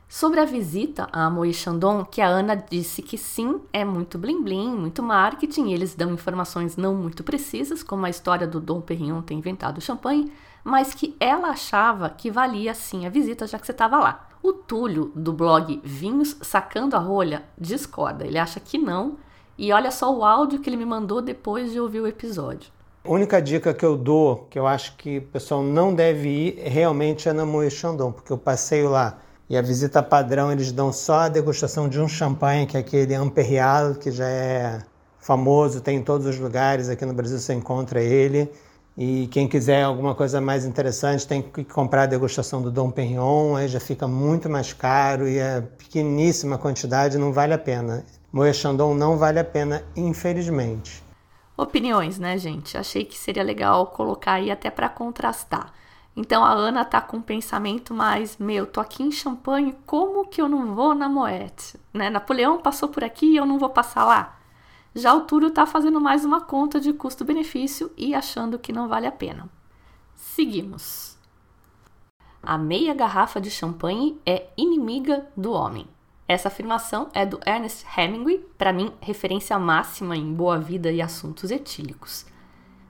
Sobre 0.08 0.40
a 0.40 0.46
visita 0.46 1.10
a 1.12 1.30
Moët 1.30 1.54
Chandon, 1.56 2.06
que 2.06 2.22
a 2.22 2.28
Ana 2.28 2.56
disse 2.56 3.02
que 3.02 3.18
sim, 3.18 3.60
é 3.74 3.84
muito 3.84 4.18
bling 4.18 4.44
bling, 4.44 4.70
muito 4.70 5.04
marketing, 5.04 5.72
eles 5.72 5.96
dão 5.96 6.14
informações 6.14 6.78
não 6.78 6.96
muito 6.96 7.24
precisas, 7.24 7.84
como 7.84 8.06
a 8.06 8.10
história 8.10 8.48
do 8.48 8.62
Dom 8.62 8.80
Perignon 8.80 9.22
ter 9.22 9.34
inventado 9.34 9.80
o 9.80 9.82
champanhe, 9.82 10.32
mas 10.64 10.94
que 10.94 11.16
ela 11.20 11.50
achava 11.50 12.10
que 12.10 12.32
valia 12.32 12.74
sim 12.74 13.06
a 13.06 13.10
visita, 13.10 13.48
já 13.48 13.60
que 13.60 13.66
você 13.66 13.72
estava 13.72 13.98
lá. 13.98 14.30
O 14.42 14.54
Túlio, 14.54 15.12
do 15.16 15.34
blog 15.34 15.82
Vinhos 15.84 16.38
Sacando 16.42 16.96
a 16.96 17.00
Rolha, 17.00 17.44
discorda, 17.58 18.26
ele 18.26 18.38
acha 18.38 18.60
que 18.60 18.78
não, 18.78 19.18
e 19.58 19.74
olha 19.74 19.90
só 19.90 20.16
o 20.16 20.24
áudio 20.24 20.60
que 20.60 20.70
ele 20.70 20.78
me 20.78 20.86
mandou 20.86 21.22
depois 21.22 21.72
de 21.72 21.80
ouvir 21.80 22.00
o 22.00 22.08
episódio. 22.08 22.75
A 23.06 23.12
única 23.12 23.40
dica 23.40 23.72
que 23.72 23.86
eu 23.86 23.96
dou, 23.96 24.48
que 24.50 24.58
eu 24.58 24.66
acho 24.66 24.96
que 24.98 25.20
o 25.20 25.22
pessoal 25.22 25.62
não 25.62 25.94
deve 25.94 26.28
ir, 26.28 26.64
realmente 26.66 27.30
é 27.30 27.34
na 27.34 27.46
Moët 27.46 27.70
Chandon, 27.70 28.12
porque 28.12 28.34
eu 28.34 28.38
passeio 28.38 28.90
lá 28.90 29.20
e 29.48 29.56
a 29.56 29.62
visita 29.62 30.02
padrão 30.02 30.52
eles 30.52 30.72
dão 30.72 30.92
só 30.92 31.20
a 31.20 31.30
degustação 31.30 31.88
de 31.88 32.02
um 32.02 32.08
champanhe, 32.08 32.66
que 32.66 32.76
é 32.76 32.80
aquele 32.80 33.14
Imperial, 33.14 33.94
que 33.94 34.10
já 34.10 34.28
é 34.28 34.80
famoso, 35.20 35.82
tem 35.82 35.98
em 35.98 36.02
todos 36.02 36.26
os 36.26 36.40
lugares, 36.40 36.90
aqui 36.90 37.06
no 37.06 37.14
Brasil 37.14 37.38
você 37.38 37.54
encontra 37.54 38.02
ele. 38.02 38.52
E 38.98 39.28
quem 39.28 39.48
quiser 39.48 39.84
alguma 39.84 40.16
coisa 40.16 40.42
mais 40.42 40.66
interessante 40.66 41.28
tem 41.28 41.44
que 41.44 41.64
comprar 41.64 42.04
a 42.04 42.08
degustação 42.08 42.60
do 42.60 42.72
Dom 42.72 42.90
Perignon, 42.90 43.56
aí 43.56 43.68
já 43.68 43.80
fica 43.80 44.08
muito 44.08 44.50
mais 44.50 44.74
caro 44.74 45.28
e 45.28 45.38
é 45.38 45.62
pequeníssima 45.62 46.58
quantidade, 46.58 47.20
não 47.20 47.32
vale 47.32 47.54
a 47.54 47.60
pena. 47.60 48.04
Moët 48.34 48.58
Chandon 48.58 48.96
não 48.96 49.16
vale 49.16 49.38
a 49.38 49.44
pena, 49.44 49.84
infelizmente. 49.96 51.05
Opiniões, 51.58 52.20
né, 52.20 52.38
gente? 52.38 52.78
Achei 52.78 53.06
que 53.06 53.18
seria 53.18 53.44
legal 53.44 53.88
colocar 53.88 54.34
aí 54.34 54.52
até 54.52 54.70
para 54.70 54.90
contrastar. 54.90 55.74
Então 56.16 56.44
a 56.44 56.52
Ana 56.52 56.86
tá 56.86 57.02
com 57.02 57.18
um 57.18 57.22
pensamento 57.22 57.94
mais, 57.94 58.38
meu, 58.38 58.66
tô 58.66 58.80
aqui 58.80 59.04
em 59.04 59.12
Champagne, 59.12 59.76
como 59.86 60.28
que 60.28 60.42
eu 60.42 60.48
não 60.48 60.74
vou 60.74 60.96
na 60.96 61.10
Moët? 61.10 61.78
Né? 61.94 62.10
Napoleão 62.10 62.58
passou 62.58 62.90
por 62.90 63.04
aqui 63.04 63.28
e 63.28 63.38
eu 63.38 63.46
não 63.46 63.60
vou 63.60 63.70
passar 63.70 64.06
lá. 64.06 64.38
Já 64.94 65.14
o 65.14 65.22
Túlio 65.22 65.52
tá 65.52 65.66
fazendo 65.66 66.00
mais 66.00 66.24
uma 66.24 66.40
conta 66.40 66.80
de 66.80 66.94
custo-benefício 66.94 67.92
e 67.98 68.16
achando 68.16 68.58
que 68.58 68.72
não 68.72 68.88
vale 68.88 69.08
a 69.08 69.12
pena. 69.12 69.50
Seguimos. 70.16 71.18
A 72.42 72.58
meia 72.58 72.94
garrafa 72.94 73.42
de 73.42 73.50
champanhe 73.50 74.18
é 74.26 74.48
inimiga 74.56 75.28
do 75.36 75.52
homem. 75.52 75.86
Essa 76.28 76.48
afirmação 76.48 77.08
é 77.14 77.24
do 77.24 77.40
Ernest 77.46 77.86
Hemingway, 77.96 78.44
para 78.58 78.74
mim, 78.74 78.92
referência 79.00 79.60
máxima 79.60 80.18
em 80.18 80.34
boa 80.34 80.58
vida 80.58 80.92
e 80.92 81.00
assuntos 81.00 81.52
etílicos. 81.52 82.26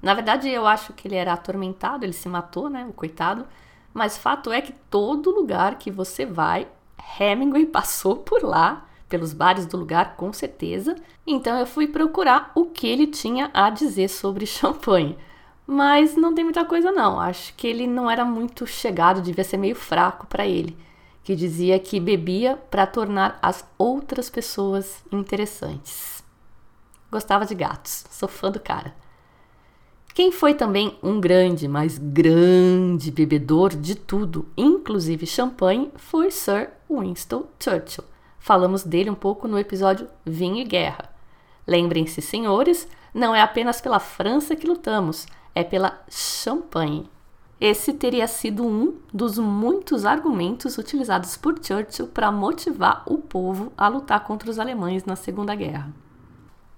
Na 0.02 0.13
verdade, 0.13 0.50
eu 0.50 0.65
acho 0.65 0.93
que 0.93 1.06
ele 1.06 1.15
era 1.15 1.34
atormentado, 1.34 2.06
ele 2.06 2.13
se 2.13 2.30
matou, 2.30 2.69
né, 2.69 2.86
o 2.89 2.93
coitado, 2.93 3.45
mas 3.93 4.17
fato 4.17 4.54
é 4.54 4.62
que 4.62 4.71
todo 4.89 5.36
lugar 5.36 5.78
que 5.78 5.91
você 5.91 6.26
vai, 6.26 6.67
Hemingway 7.19 7.65
passou 7.67 8.15
por 8.17 8.41
lá, 8.41 8.86
pelos 9.10 9.34
bares 9.34 9.65
do 9.65 9.76
lugar, 9.76 10.15
com 10.15 10.32
certeza. 10.32 10.95
Então 11.28 11.60
eu 11.60 11.65
fui 11.65 11.88
procurar 11.88 12.52
o 12.56 12.65
que 12.65 12.88
ele 12.88 13.06
tinha 13.06 13.52
a 13.54 13.69
dizer 13.69 14.08
sobre 14.08 14.45
champanhe. 14.48 15.17
Mas 15.67 16.15
não 16.15 16.34
tem 16.34 16.43
muita 16.43 16.63
coisa 16.63 16.91
não. 16.91 17.19
Acho 17.19 17.54
que 17.56 17.67
ele 17.67 17.86
não 17.86 18.10
era 18.10 18.24
muito 18.24 18.65
chegado, 18.65 19.21
devia 19.21 19.43
ser 19.43 19.58
meio 19.58 19.76
fraco 19.76 20.26
para 20.26 20.48
ele 20.48 20.78
que 21.26 21.36
dizia 21.36 21.80
que 21.80 22.00
bebia 22.00 22.56
para 22.70 22.86
tornar 22.86 23.40
as 23.42 23.68
outras 23.80 24.30
pessoas 24.30 25.04
interessantes. 25.12 26.24
Gostava 27.12 27.48
de 27.48 27.56
gatos, 27.56 28.06
sou 28.12 28.30
fã 28.30 28.52
do 28.52 28.60
cara. 28.60 28.96
Quem 30.14 30.32
foi 30.32 30.54
também 30.54 30.98
um 31.02 31.20
grande, 31.20 31.68
mas 31.68 31.98
grande 31.98 33.10
bebedor 33.10 33.76
de 33.76 33.96
tudo, 33.96 34.48
inclusive 34.56 35.26
champanhe, 35.26 35.92
foi 35.96 36.30
Sir 36.30 36.70
Winston 36.88 37.48
Churchill. 37.60 38.04
Falamos 38.38 38.84
dele 38.84 39.10
um 39.10 39.16
pouco 39.16 39.48
no 39.48 39.58
episódio 39.58 40.08
Vinho 40.24 40.58
e 40.58 40.64
Guerra. 40.64 41.10
Lembrem-se, 41.66 42.22
senhores, 42.22 42.88
não 43.12 43.34
é 43.34 43.42
apenas 43.42 43.82
pela 43.82 44.00
França 44.00 44.56
que 44.56 44.68
lutamos, 44.68 45.26
é 45.56 45.64
pela 45.64 46.04
champanhe. 46.08 47.10
Esse 47.60 47.94
teria 47.94 48.28
sido 48.28 48.65
um 48.65 48.96
dos 49.13 49.38
muitos 49.38 50.04
argumentos 50.04 50.78
utilizados 50.78 51.38
por 51.38 51.58
Churchill 51.63 52.08
para 52.08 52.32
motivar 52.32 53.04
o 53.06 53.18
povo 53.18 53.72
a 53.78 53.88
lutar 53.88 54.26
contra 54.26 54.50
os 54.50 54.60
alemães 54.60 55.06
na 55.06 55.15
Segunda 55.15 55.56
Guerra. 55.56 55.94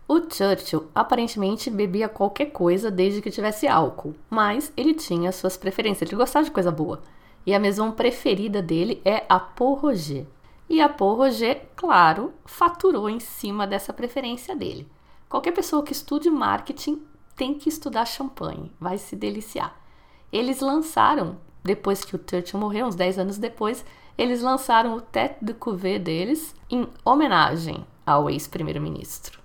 O 0.08 0.20
Churchill 0.20 0.88
aparentemente 0.94 1.72
bebia 1.72 2.08
qualquer 2.08 2.52
coisa 2.52 2.92
desde 2.92 3.22
que 3.22 3.32
tivesse 3.32 3.68
álcool, 3.68 4.16
mas 4.30 4.72
ele 4.78 4.94
tinha 4.94 5.32
suas 5.32 5.58
preferências, 5.58 6.08
ele 6.08 6.18
gostava 6.18 6.46
de 6.46 6.52
coisa 6.52 6.72
boa. 6.72 7.02
E 7.46 7.56
a 7.56 7.60
maison 7.60 7.92
preferida 7.92 8.62
dele 8.62 9.02
é 9.04 9.26
a 9.28 9.40
Pont 9.40 9.82
Roger. 9.82 10.28
E 10.70 10.80
a 10.80 10.88
Pont 10.88 11.18
Roger, 11.18 11.68
claro, 11.76 12.34
faturou 12.46 13.10
em 13.10 13.20
cima 13.20 13.66
dessa 13.66 13.92
preferência 13.92 14.56
dele. 14.56 14.88
Qualquer 15.28 15.52
pessoa 15.52 15.84
que 15.84 15.92
estude 15.92 16.30
marketing 16.30 17.02
tem 17.36 17.56
que 17.56 17.68
estudar 17.68 18.06
champanhe, 18.06 18.72
vai 18.80 18.98
se 18.98 19.16
deliciar. 19.16 19.87
Eles 20.32 20.60
lançaram, 20.60 21.38
depois 21.64 22.04
que 22.04 22.16
o 22.16 22.20
Churchill 22.20 22.60
morreu, 22.60 22.88
uns 22.88 22.96
10 22.96 23.20
anos 23.20 23.38
depois, 23.38 23.86
eles 24.18 24.42
lançaram 24.42 24.96
o 24.96 25.02
Tête 25.02 25.44
de 25.44 25.54
Cuvée 25.54 26.00
deles 26.00 26.54
em 26.70 26.88
homenagem 27.06 27.86
ao 28.06 28.30
ex-primeiro-ministro. 28.30 29.40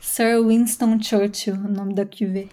Sir 0.00 0.44
Winston 0.46 1.00
Churchill, 1.02 1.54
o 1.54 1.68
nome 1.68 1.94
da 1.94 2.06
cuvée. 2.06 2.48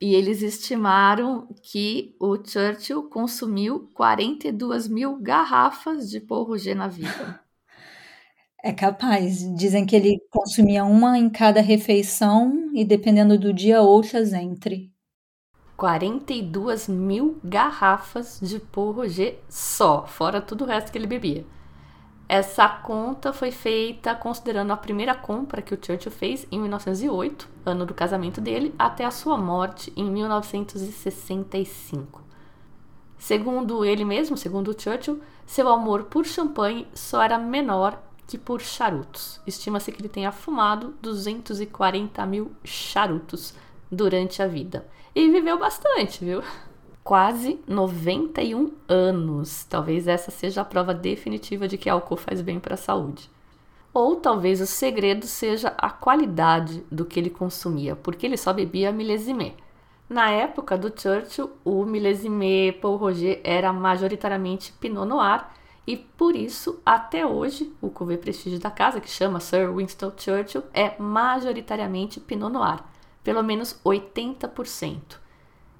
E 0.00 0.14
eles 0.14 0.42
estimaram 0.42 1.46
que 1.62 2.16
o 2.18 2.36
Churchill 2.36 3.04
consumiu 3.04 3.88
42 3.94 4.88
mil 4.88 5.20
garrafas 5.20 6.08
de 6.08 6.20
Paul 6.20 6.44
Roger 6.44 6.76
na 6.76 6.88
vida. 6.88 7.40
É 8.62 8.74
capaz. 8.74 9.38
Dizem 9.56 9.86
que 9.86 9.96
ele 9.96 10.20
consumia 10.30 10.84
uma 10.84 11.18
em 11.18 11.30
cada 11.30 11.62
refeição 11.62 12.70
e, 12.74 12.84
dependendo 12.84 13.38
do 13.38 13.54
dia, 13.54 13.80
outras 13.80 14.34
entre. 14.34 14.92
42 15.80 16.86
mil 16.88 17.38
garrafas 17.42 18.38
de 18.42 18.60
Paul 18.60 18.92
Roger 18.92 19.40
só, 19.48 20.04
fora 20.06 20.42
tudo 20.42 20.64
o 20.64 20.66
resto 20.66 20.92
que 20.92 20.98
ele 20.98 21.06
bebia. 21.06 21.46
Essa 22.28 22.68
conta 22.68 23.32
foi 23.32 23.50
feita 23.50 24.14
considerando 24.14 24.74
a 24.74 24.76
primeira 24.76 25.14
compra 25.14 25.62
que 25.62 25.72
o 25.72 25.78
Churchill 25.82 26.12
fez 26.12 26.46
em 26.52 26.60
1908, 26.60 27.48
ano 27.64 27.86
do 27.86 27.94
casamento 27.94 28.42
dele, 28.42 28.74
até 28.78 29.06
a 29.06 29.10
sua 29.10 29.38
morte 29.38 29.90
em 29.96 30.04
1965. 30.04 32.22
Segundo 33.16 33.82
ele 33.82 34.04
mesmo, 34.04 34.36
segundo 34.36 34.72
o 34.72 34.78
Churchill, 34.78 35.22
seu 35.46 35.66
amor 35.66 36.04
por 36.04 36.26
champanhe 36.26 36.86
só 36.92 37.22
era 37.22 37.38
menor 37.38 37.98
que 38.26 38.36
por 38.36 38.60
charutos. 38.60 39.40
Estima-se 39.46 39.90
que 39.90 40.02
ele 40.02 40.10
tenha 40.10 40.30
fumado 40.30 40.94
240 41.00 42.26
mil 42.26 42.52
charutos 42.62 43.54
durante 43.90 44.42
a 44.42 44.46
vida. 44.46 44.86
E 45.14 45.28
viveu 45.28 45.58
bastante, 45.58 46.24
viu? 46.24 46.42
Quase 47.02 47.58
91 47.66 48.72
anos. 48.88 49.64
Talvez 49.64 50.06
essa 50.06 50.30
seja 50.30 50.60
a 50.60 50.64
prova 50.64 50.94
definitiva 50.94 51.66
de 51.66 51.76
que 51.76 51.90
álcool 51.90 52.16
faz 52.16 52.40
bem 52.40 52.60
para 52.60 52.74
a 52.74 52.78
saúde. 52.78 53.28
Ou 53.92 54.16
talvez 54.16 54.60
o 54.60 54.66
segredo 54.66 55.26
seja 55.26 55.74
a 55.76 55.90
qualidade 55.90 56.84
do 56.92 57.04
que 57.04 57.18
ele 57.18 57.30
consumia, 57.30 57.96
porque 57.96 58.24
ele 58.24 58.36
só 58.36 58.52
bebia 58.52 58.92
milésime. 58.92 59.56
Na 60.08 60.30
época 60.30 60.78
do 60.78 60.92
Churchill, 60.96 61.50
o 61.64 61.84
milésime 61.84 62.72
Paul 62.80 62.96
Roger 62.96 63.40
era 63.42 63.72
majoritariamente 63.72 64.72
Pinot 64.72 65.06
Noir 65.06 65.44
e 65.86 65.96
por 65.96 66.36
isso, 66.36 66.80
até 66.86 67.26
hoje, 67.26 67.72
o 67.80 67.90
cuvê 67.90 68.16
prestígio 68.16 68.60
da 68.60 68.70
casa, 68.70 69.00
que 69.00 69.10
chama 69.10 69.40
Sir 69.40 69.74
Winston 69.74 70.12
Churchill, 70.16 70.62
é 70.72 70.94
majoritariamente 71.00 72.20
Pinot 72.20 72.52
Noir, 72.52 72.80
pelo 73.22 73.42
menos 73.42 73.80
80%. 73.84 75.20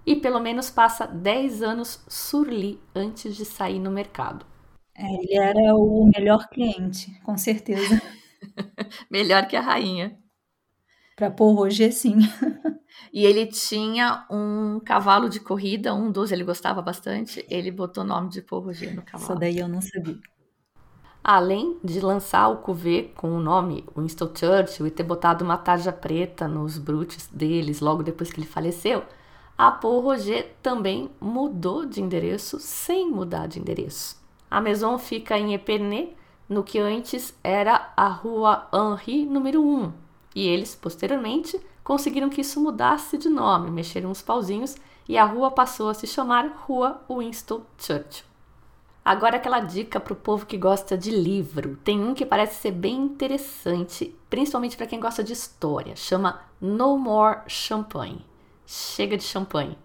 E 0.06 0.16
pelo 0.16 0.40
menos 0.40 0.70
passa 0.70 1.06
10 1.06 1.62
anos 1.62 2.04
surli 2.08 2.80
antes 2.94 3.36
de 3.36 3.44
sair 3.44 3.78
no 3.78 3.90
mercado. 3.90 4.46
É, 4.94 5.04
ele 5.14 5.34
era 5.36 5.74
o 5.76 6.10
melhor 6.14 6.48
cliente, 6.48 7.20
com 7.22 7.36
certeza. 7.36 8.00
melhor 9.10 9.46
que 9.46 9.56
a 9.56 9.60
rainha. 9.60 10.18
Para 11.16 11.30
Paul 11.30 11.54
Roger, 11.54 11.92
sim. 11.92 12.16
E 13.12 13.24
ele 13.24 13.46
tinha 13.46 14.26
um 14.30 14.78
cavalo 14.80 15.28
de 15.28 15.40
corrida, 15.40 15.94
um 15.94 16.12
dos, 16.12 16.30
ele 16.30 16.44
gostava 16.44 16.80
bastante, 16.80 17.44
ele 17.48 17.70
botou 17.70 18.04
o 18.04 18.06
nome 18.06 18.28
de 18.28 18.40
Paul 18.42 18.62
Roger 18.62 18.94
no 18.94 19.02
cavalo. 19.02 19.32
Isso 19.32 19.40
daí 19.40 19.58
eu 19.58 19.68
não 19.68 19.80
sabia. 19.80 20.18
Além 21.22 21.76
de 21.84 22.00
lançar 22.00 22.48
o 22.48 22.56
cuvê 22.58 23.10
com 23.14 23.36
o 23.36 23.40
nome 23.40 23.84
Winston 23.96 24.30
Churchill 24.34 24.86
e 24.86 24.90
ter 24.90 25.02
botado 25.02 25.44
uma 25.44 25.58
tarja 25.58 25.92
preta 25.92 26.48
nos 26.48 26.78
brutes 26.78 27.28
deles 27.30 27.80
logo 27.80 28.02
depois 28.02 28.32
que 28.32 28.40
ele 28.40 28.46
faleceu, 28.46 29.04
a 29.56 29.70
Paul 29.70 30.00
Roger 30.00 30.54
também 30.62 31.10
mudou 31.20 31.84
de 31.84 32.00
endereço 32.00 32.58
sem 32.58 33.10
mudar 33.10 33.46
de 33.46 33.60
endereço. 33.60 34.16
A 34.50 34.60
Maison 34.60 34.98
fica 34.98 35.38
em 35.38 35.52
Epernay, 35.52 36.16
no 36.48 36.64
que 36.64 36.78
antes 36.78 37.34
era 37.44 37.92
a 37.94 38.08
Rua 38.08 38.66
Henri 38.72 39.26
número 39.26 39.62
1, 39.62 39.92
e 40.34 40.48
eles, 40.48 40.74
posteriormente, 40.74 41.60
conseguiram 41.84 42.30
que 42.30 42.40
isso 42.40 42.60
mudasse 42.60 43.18
de 43.18 43.28
nome, 43.28 43.70
mexeram 43.70 44.10
uns 44.10 44.22
pauzinhos 44.22 44.76
e 45.08 45.18
a 45.18 45.24
rua 45.24 45.50
passou 45.50 45.88
a 45.88 45.94
se 45.94 46.06
chamar 46.06 46.46
Rua 46.66 47.02
Winston 47.08 47.62
Churchill. 47.78 48.29
Agora 49.04 49.36
aquela 49.36 49.60
dica 49.60 49.98
para 49.98 50.12
o 50.12 50.16
povo 50.16 50.46
que 50.46 50.56
gosta 50.56 50.96
de 50.96 51.10
livro. 51.10 51.76
Tem 51.82 51.98
um 52.00 52.14
que 52.14 52.26
parece 52.26 52.60
ser 52.60 52.72
bem 52.72 52.96
interessante, 52.96 54.14
principalmente 54.28 54.76
para 54.76 54.86
quem 54.86 55.00
gosta 55.00 55.24
de 55.24 55.32
história. 55.32 55.96
Chama 55.96 56.40
No 56.60 56.98
More 56.98 57.40
Champagne. 57.46 58.24
Chega 58.66 59.16
de 59.16 59.24
champanhe. 59.24 59.76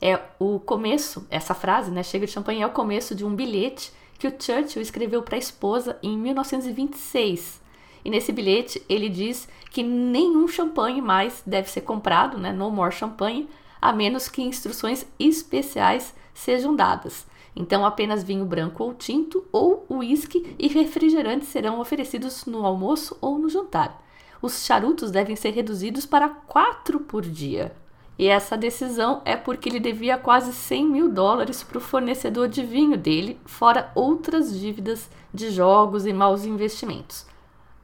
É 0.00 0.20
o 0.38 0.60
começo, 0.60 1.26
essa 1.30 1.54
frase, 1.54 1.90
né? 1.90 2.02
Chega 2.02 2.26
de 2.26 2.32
champanhe 2.32 2.62
é 2.62 2.66
o 2.66 2.70
começo 2.70 3.14
de 3.14 3.24
um 3.24 3.34
bilhete 3.34 3.92
que 4.18 4.28
o 4.28 4.30
Churchill 4.30 4.82
escreveu 4.82 5.22
para 5.22 5.36
a 5.36 5.38
esposa 5.38 5.98
em 6.02 6.16
1926 6.16 7.60
e 8.04 8.10
nesse 8.10 8.32
bilhete 8.32 8.82
ele 8.88 9.08
diz 9.08 9.48
que 9.70 9.82
nenhum 9.82 10.48
champanhe 10.48 11.00
mais 11.00 11.42
deve 11.46 11.70
ser 11.70 11.82
comprado, 11.82 12.38
né? 12.38 12.52
No 12.52 12.70
more 12.70 12.92
champanhe, 12.92 13.48
a 13.80 13.92
menos 13.92 14.28
que 14.28 14.42
instruções 14.42 15.06
especiais 15.18 16.14
sejam 16.34 16.74
dadas. 16.74 17.26
Então, 17.54 17.84
apenas 17.84 18.22
vinho 18.22 18.44
branco 18.44 18.84
ou 18.84 18.94
tinto, 18.94 19.44
ou 19.52 19.84
uísque 19.90 20.54
e 20.58 20.68
refrigerantes 20.68 21.48
serão 21.48 21.80
oferecidos 21.80 22.46
no 22.46 22.64
almoço 22.64 23.16
ou 23.20 23.38
no 23.38 23.48
jantar. 23.48 24.02
Os 24.40 24.64
charutos 24.64 25.10
devem 25.10 25.36
ser 25.36 25.50
reduzidos 25.50 26.06
para 26.06 26.28
quatro 26.28 27.00
por 27.00 27.22
dia. 27.22 27.74
E 28.18 28.26
essa 28.26 28.56
decisão 28.56 29.22
é 29.24 29.34
porque 29.34 29.68
ele 29.68 29.80
devia 29.80 30.18
quase 30.18 30.52
100 30.52 30.86
mil 30.86 31.10
dólares 31.10 31.62
para 31.62 31.78
o 31.78 31.80
fornecedor 31.80 32.48
de 32.48 32.62
vinho 32.62 32.96
dele, 32.96 33.40
fora 33.46 33.90
outras 33.94 34.58
dívidas 34.58 35.08
de 35.32 35.50
jogos 35.50 36.04
e 36.04 36.12
maus 36.12 36.44
investimentos. 36.44 37.26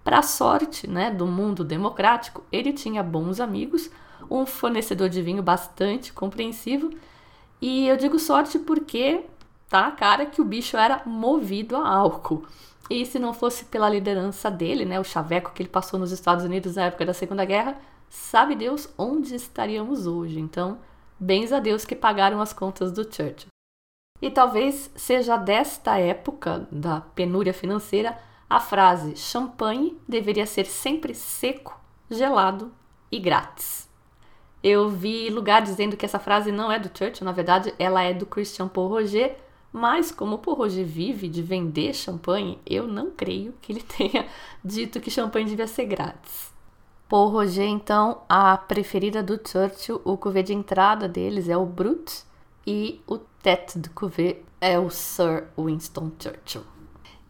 Para 0.04 0.18
a 0.18 0.22
sorte 0.22 0.86
né, 0.86 1.10
do 1.10 1.26
mundo 1.26 1.64
democrático, 1.64 2.44
ele 2.52 2.72
tinha 2.72 3.02
bons 3.02 3.40
amigos, 3.40 3.90
um 4.30 4.46
fornecedor 4.46 5.08
de 5.08 5.22
vinho 5.22 5.42
bastante 5.42 6.12
compreensivo. 6.12 6.90
E 7.60 7.88
eu 7.88 7.96
digo 7.96 8.18
sorte 8.18 8.58
porque 8.58 9.24
tá 9.68 9.90
cara 9.90 10.26
que 10.26 10.40
o 10.40 10.44
bicho 10.44 10.76
era 10.76 11.02
movido 11.04 11.76
a 11.76 11.88
álcool. 11.88 12.44
E 12.88 13.04
se 13.04 13.18
não 13.18 13.34
fosse 13.34 13.64
pela 13.64 13.88
liderança 13.88 14.50
dele, 14.50 14.84
né, 14.84 15.00
o 15.00 15.04
chaveco 15.04 15.52
que 15.52 15.62
ele 15.62 15.68
passou 15.68 15.98
nos 15.98 16.12
Estados 16.12 16.44
Unidos 16.44 16.76
na 16.76 16.84
época 16.84 17.04
da 17.04 17.12
Segunda 17.12 17.44
Guerra, 17.44 17.76
sabe 18.08 18.54
Deus 18.54 18.88
onde 18.96 19.34
estaríamos 19.34 20.06
hoje. 20.06 20.38
Então, 20.38 20.78
bens 21.18 21.52
a 21.52 21.58
Deus 21.58 21.84
que 21.84 21.96
pagaram 21.96 22.40
as 22.40 22.52
contas 22.52 22.92
do 22.92 23.02
Churchill. 23.02 23.48
E 24.22 24.30
talvez 24.30 24.90
seja 24.94 25.36
desta 25.36 25.98
época 25.98 26.66
da 26.70 27.00
penúria 27.00 27.52
financeira 27.52 28.16
a 28.48 28.60
frase 28.60 29.16
champanhe 29.16 29.98
deveria 30.08 30.46
ser 30.46 30.66
sempre 30.66 31.14
seco, 31.14 31.78
gelado 32.08 32.72
e 33.10 33.18
grátis. 33.18 33.88
Eu 34.62 34.88
vi 34.88 35.28
lugar 35.30 35.62
dizendo 35.62 35.96
que 35.96 36.06
essa 36.06 36.18
frase 36.18 36.50
não 36.52 36.70
é 36.70 36.78
do 36.78 36.90
Churchill, 36.96 37.24
na 37.24 37.32
verdade 37.32 37.74
ela 37.78 38.02
é 38.02 38.14
do 38.14 38.24
Christian 38.24 38.68
Paul 38.68 38.88
Roger, 38.88 39.36
mas 39.76 40.10
como 40.10 40.36
o 40.36 40.38
Paul 40.38 40.56
Roger 40.56 40.86
vive 40.86 41.28
de 41.28 41.42
vender 41.42 41.92
champanhe, 41.92 42.58
eu 42.64 42.86
não 42.86 43.10
creio 43.10 43.52
que 43.60 43.72
ele 43.72 43.82
tenha 43.84 44.26
dito 44.64 45.00
que 45.00 45.10
champanhe 45.10 45.44
devia 45.44 45.66
ser 45.66 45.84
grátis. 45.84 46.50
Paul 47.06 47.28
Roger, 47.28 47.68
então, 47.68 48.22
a 48.26 48.56
preferida 48.56 49.22
do 49.22 49.38
Churchill, 49.38 50.00
o 50.02 50.16
cuvê 50.16 50.42
de 50.42 50.54
entrada 50.54 51.06
deles 51.06 51.46
é 51.46 51.58
o 51.58 51.66
Brut 51.66 52.22
e 52.66 53.02
o 53.06 53.18
tête 53.18 53.78
de 53.78 53.90
cuvée 53.90 54.42
é 54.62 54.78
o 54.78 54.88
Sir 54.88 55.44
Winston 55.58 56.10
Churchill. 56.18 56.62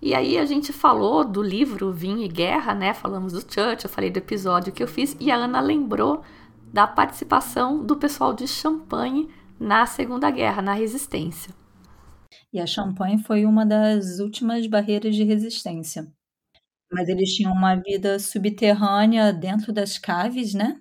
E 0.01 0.15
aí 0.15 0.39
a 0.39 0.47
gente 0.47 0.73
falou 0.73 1.25
do 1.25 1.43
livro 1.43 1.91
Vinho 1.91 2.23
e 2.23 2.29
Guerra, 2.29 2.75
né? 2.75 2.95
Falamos 2.95 3.33
do 3.33 3.41
Church, 3.41 3.85
eu 3.85 3.91
falei 3.91 4.09
do 4.09 4.19
episódio 4.19 4.73
que 4.73 4.85
eu 4.85 4.89
fiz 4.89 5.17
e 5.19 5.33
a 5.33 5.35
Ana 5.35 5.61
lembrou 5.61 6.23
da 6.73 6.87
participação 6.87 7.85
do 7.85 7.97
pessoal 7.97 8.33
de 8.33 8.47
Champagne 8.47 9.29
na 9.59 9.85
Segunda 9.85 10.31
Guerra, 10.31 10.63
na 10.63 10.75
resistência. 10.75 11.53
E 12.53 12.61
a 12.61 12.67
Champagne 12.67 13.23
foi 13.23 13.45
uma 13.47 13.65
das 13.67 14.19
últimas 14.19 14.67
barreiras 14.67 15.15
de 15.15 15.25
resistência. 15.25 16.07
Mas 16.93 17.09
eles 17.09 17.35
tinham 17.35 17.53
uma 17.53 17.75
vida 17.77 18.19
subterrânea 18.19 19.33
dentro 19.33 19.73
das 19.73 19.99
caves, 19.99 20.55
né? 20.55 20.81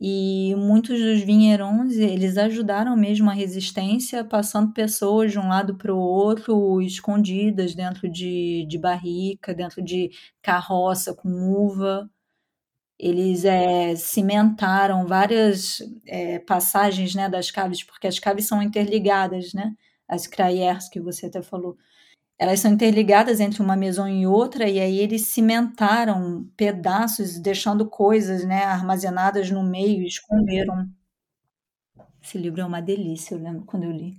E 0.00 0.54
muitos 0.56 1.00
dos 1.00 1.22
vinheirões, 1.22 1.96
eles 1.96 2.36
ajudaram 2.38 2.96
mesmo 2.96 3.28
a 3.30 3.32
resistência, 3.32 4.24
passando 4.24 4.72
pessoas 4.72 5.32
de 5.32 5.38
um 5.40 5.48
lado 5.48 5.76
para 5.76 5.92
o 5.92 5.98
outro, 5.98 6.80
escondidas 6.80 7.74
dentro 7.74 8.08
de, 8.08 8.64
de 8.68 8.78
barrica, 8.78 9.52
dentro 9.54 9.82
de 9.82 10.10
carroça 10.40 11.14
com 11.14 11.28
uva. 11.52 12.08
Eles 12.98 13.44
é, 13.44 13.96
cimentaram 13.96 15.06
várias 15.06 15.78
é, 16.06 16.38
passagens 16.40 17.14
né, 17.14 17.28
das 17.28 17.50
caves, 17.50 17.82
porque 17.84 18.06
as 18.08 18.18
caves 18.18 18.46
são 18.46 18.62
interligadas, 18.62 19.52
né? 19.54 19.72
As 20.08 20.26
crayères 20.26 20.88
que 20.88 21.00
você 21.00 21.26
até 21.26 21.42
falou 21.42 21.76
elas 22.38 22.60
são 22.60 22.70
interligadas 22.70 23.40
entre 23.40 23.60
uma 23.60 23.76
maison 23.76 24.06
e 24.06 24.24
outra, 24.24 24.68
e 24.68 24.78
aí 24.78 25.00
eles 25.00 25.26
cimentaram 25.26 26.48
pedaços, 26.56 27.36
deixando 27.36 27.84
coisas 27.84 28.44
né, 28.44 28.64
armazenadas 28.64 29.50
no 29.50 29.64
meio, 29.64 30.06
esconderam. 30.06 30.88
Esse 32.22 32.38
livro 32.38 32.60
é 32.60 32.64
uma 32.64 32.80
delícia, 32.80 33.34
eu 33.34 33.40
lembro 33.40 33.64
quando 33.64 33.84
eu 33.84 33.90
li. 33.90 34.14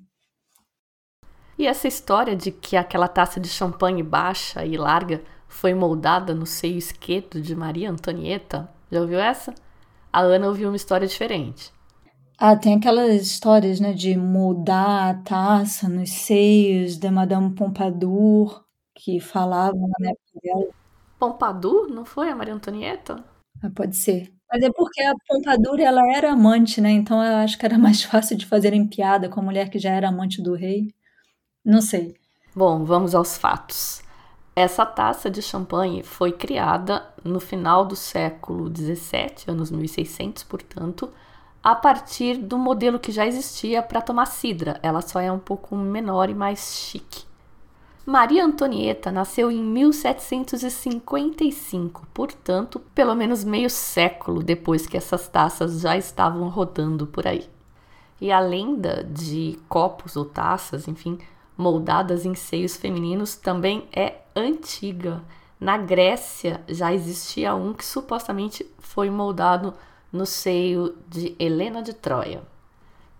E 1.58 1.66
essa 1.66 1.88
história 1.88 2.36
de 2.36 2.52
que 2.52 2.76
aquela 2.76 3.08
taça 3.08 3.40
de 3.40 3.48
champanhe 3.48 4.04
baixa 4.04 4.66
e 4.66 4.76
larga 4.76 5.24
foi 5.48 5.74
moldada 5.74 6.34
no 6.34 6.46
seio 6.46 6.78
esquerdo 6.78 7.42
de 7.42 7.56
Maria 7.56 7.90
Antonieta, 7.90 8.70
já 8.92 9.00
ouviu 9.00 9.20
essa? 9.20 9.56
A 10.12 10.20
Ana 10.20 10.48
ouviu 10.48 10.70
uma 10.70 10.76
história 10.76 11.08
diferente. 11.08 11.72
Ah, 12.42 12.56
tem 12.56 12.76
aquelas 12.76 13.22
histórias, 13.22 13.80
né, 13.82 13.92
de 13.94 14.16
mudar 14.16 15.10
a 15.10 15.14
taça 15.16 15.90
nos 15.90 16.10
seios 16.10 16.98
da 16.98 17.12
Madame 17.12 17.54
Pompadour, 17.54 18.64
que 18.96 19.20
falavam 19.20 19.90
na 20.00 20.12
época 20.12 20.40
dela. 20.42 20.68
Pompadour? 21.20 21.90
Não 21.90 22.06
foi 22.06 22.30
a 22.30 22.36
Maria 22.36 22.54
Antonieta? 22.54 23.22
Ah, 23.62 23.70
pode 23.76 23.98
ser. 23.98 24.34
Mas 24.50 24.64
é 24.64 24.72
porque 24.72 25.02
a 25.04 25.14
Pompadour, 25.28 25.82
ela 25.82 26.02
era 26.16 26.32
amante, 26.32 26.80
né? 26.80 26.92
Então 26.92 27.22
eu 27.22 27.36
acho 27.38 27.58
que 27.58 27.66
era 27.66 27.78
mais 27.78 28.04
fácil 28.04 28.38
de 28.38 28.46
fazerem 28.46 28.88
piada 28.88 29.28
com 29.28 29.42
a 29.42 29.44
mulher 29.44 29.70
que 29.70 29.78
já 29.78 29.92
era 29.92 30.08
amante 30.08 30.42
do 30.42 30.56
rei. 30.56 30.88
Não 31.66 31.82
sei. 31.82 32.16
Bom, 32.56 32.86
vamos 32.86 33.16
aos 33.16 33.38
fatos. 33.38 34.02
Essa 34.56 34.86
taça 34.86 35.30
de 35.30 35.42
champanhe 35.42 36.04
foi 36.04 36.32
criada 36.32 37.06
no 37.24 37.40
final 37.40 37.86
do 37.86 37.96
século 37.96 38.70
XVII, 38.70 39.46
anos 39.50 39.72
1600, 39.72 40.44
portanto, 40.44 41.12
a 41.64 41.76
partir 41.76 42.38
do 42.38 42.58
modelo 42.58 43.00
que 43.00 43.12
já 43.12 43.28
existia 43.28 43.84
para 43.84 44.02
tomar 44.02 44.26
cidra. 44.26 44.80
Ela 44.82 45.02
só 45.02 45.20
é 45.20 45.32
um 45.32 45.40
pouco 45.40 45.76
menor 45.76 46.30
e 46.30 46.34
mais 46.34 46.76
chique. 46.76 47.28
Maria 48.06 48.44
Antonieta 48.44 49.10
nasceu 49.12 49.52
em 49.52 49.64
1755, 49.64 52.08
portanto, 52.12 52.82
pelo 52.96 53.14
menos 53.14 53.44
meio 53.44 53.70
século 53.70 54.42
depois 54.42 54.88
que 54.88 54.98
essas 54.98 55.28
taças 55.28 55.82
já 55.82 55.96
estavam 55.96 56.50
rodando 56.50 57.06
por 57.06 57.28
aí. 57.28 57.48
E 58.20 58.32
a 58.32 58.40
lenda 58.40 59.04
de 59.04 59.60
copos 59.70 60.16
ou 60.16 60.26
taças, 60.26 60.88
enfim, 60.88 61.20
moldadas 61.56 62.26
em 62.26 62.34
seios 62.34 62.76
femininos 62.76 63.36
também 63.36 63.88
é 63.94 64.16
antiga. 64.36 65.22
Na 65.60 65.78
Grécia 65.78 66.64
já 66.68 66.92
existia 66.92 67.54
um 67.54 67.74
que 67.74 67.86
supostamente 67.86 68.66
foi 68.80 69.12
moldado 69.12 69.76
no 70.12 70.26
seio 70.26 70.98
de 71.08 71.36
Helena 71.40 71.82
de 71.82 71.94
Troia. 71.94 72.42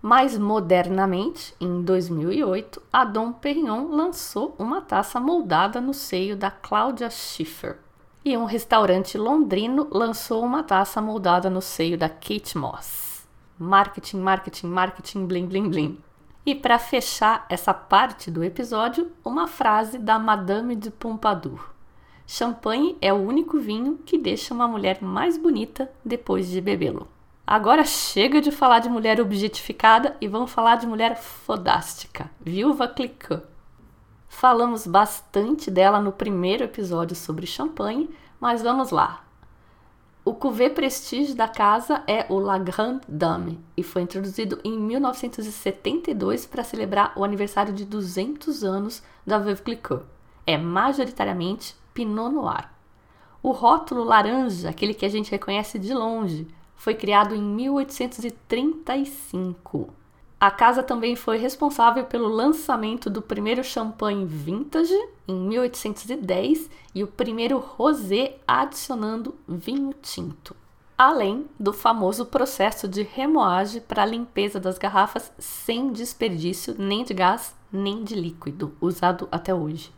Mais 0.02 0.38
modernamente, 0.38 1.54
em 1.60 1.82
2008, 1.82 2.80
a 2.90 3.04
Dom 3.04 3.32
Perignon 3.32 3.88
lançou 3.90 4.54
uma 4.58 4.80
taça 4.80 5.20
moldada 5.20 5.80
no 5.80 5.92
seio 5.92 6.36
da 6.36 6.50
Claudia 6.50 7.10
Schiffer. 7.10 7.76
E 8.24 8.36
um 8.36 8.44
restaurante 8.44 9.18
londrino 9.18 9.88
lançou 9.90 10.42
uma 10.42 10.62
taça 10.62 11.02
moldada 11.02 11.50
no 11.50 11.60
seio 11.60 11.98
da 11.98 12.08
Kate 12.08 12.56
Moss. 12.56 13.26
Marketing, 13.58 14.18
marketing, 14.18 14.66
marketing, 14.68 15.26
bling, 15.26 15.46
bling, 15.46 15.68
bling. 15.68 15.98
E 16.46 16.54
para 16.54 16.78
fechar 16.78 17.44
essa 17.50 17.74
parte 17.74 18.30
do 18.30 18.42
episódio, 18.42 19.12
uma 19.22 19.46
frase 19.46 19.98
da 19.98 20.18
Madame 20.18 20.74
de 20.74 20.90
Pompadour. 20.90 21.70
Champanhe 22.32 22.96
é 23.00 23.12
o 23.12 23.16
único 23.16 23.58
vinho 23.58 23.98
que 24.06 24.16
deixa 24.16 24.54
uma 24.54 24.68
mulher 24.68 25.02
mais 25.02 25.36
bonita 25.36 25.90
depois 26.04 26.48
de 26.48 26.60
bebê-lo. 26.60 27.08
Agora 27.44 27.82
chega 27.82 28.40
de 28.40 28.52
falar 28.52 28.78
de 28.78 28.88
mulher 28.88 29.20
objetificada 29.20 30.16
e 30.20 30.28
vamos 30.28 30.52
falar 30.52 30.76
de 30.76 30.86
mulher 30.86 31.16
fodástica, 31.16 32.30
Viúva 32.40 32.86
Clicquot. 32.86 33.42
Falamos 34.28 34.86
bastante 34.86 35.72
dela 35.72 36.00
no 36.00 36.12
primeiro 36.12 36.62
episódio 36.62 37.16
sobre 37.16 37.48
champanhe, 37.48 38.08
mas 38.38 38.62
vamos 38.62 38.90
lá. 38.90 39.24
O 40.24 40.32
cuvée 40.32 40.70
prestige 40.70 41.34
da 41.34 41.48
casa 41.48 42.04
é 42.06 42.26
o 42.28 42.38
La 42.38 42.58
Grande 42.58 43.00
Dame 43.08 43.58
e 43.76 43.82
foi 43.82 44.02
introduzido 44.02 44.60
em 44.62 44.78
1972 44.78 46.46
para 46.46 46.62
celebrar 46.62 47.12
o 47.16 47.24
aniversário 47.24 47.72
de 47.72 47.84
200 47.84 48.62
anos 48.62 49.02
da 49.26 49.36
Veuve 49.36 49.62
Clicquot. 49.62 50.04
É 50.46 50.56
majoritariamente 50.56 51.79
Pinot 51.94 52.32
Noir. 52.32 52.68
O 53.42 53.52
rótulo 53.52 54.04
laranja, 54.04 54.68
aquele 54.68 54.94
que 54.94 55.06
a 55.06 55.08
gente 55.08 55.30
reconhece 55.30 55.78
de 55.78 55.94
longe, 55.94 56.46
foi 56.76 56.94
criado 56.94 57.34
em 57.34 57.42
1835. 57.42 60.00
A 60.40 60.50
casa 60.50 60.82
também 60.82 61.14
foi 61.14 61.36
responsável 61.36 62.06
pelo 62.06 62.26
lançamento 62.26 63.10
do 63.10 63.20
primeiro 63.20 63.62
champanhe 63.62 64.24
vintage 64.24 64.96
em 65.28 65.34
1810 65.34 66.70
e 66.94 67.04
o 67.04 67.06
primeiro 67.06 67.58
rosé 67.58 68.38
adicionando 68.48 69.34
vinho 69.46 69.92
tinto. 70.00 70.56
Além 70.96 71.44
do 71.58 71.74
famoso 71.74 72.24
processo 72.24 72.88
de 72.88 73.02
remoagem 73.02 73.82
para 73.82 74.02
a 74.02 74.06
limpeza 74.06 74.58
das 74.58 74.78
garrafas 74.78 75.30
sem 75.38 75.92
desperdício 75.92 76.74
nem 76.78 77.04
de 77.04 77.12
gás 77.12 77.54
nem 77.70 78.02
de 78.02 78.14
líquido, 78.14 78.74
usado 78.80 79.28
até 79.30 79.54
hoje. 79.54 79.92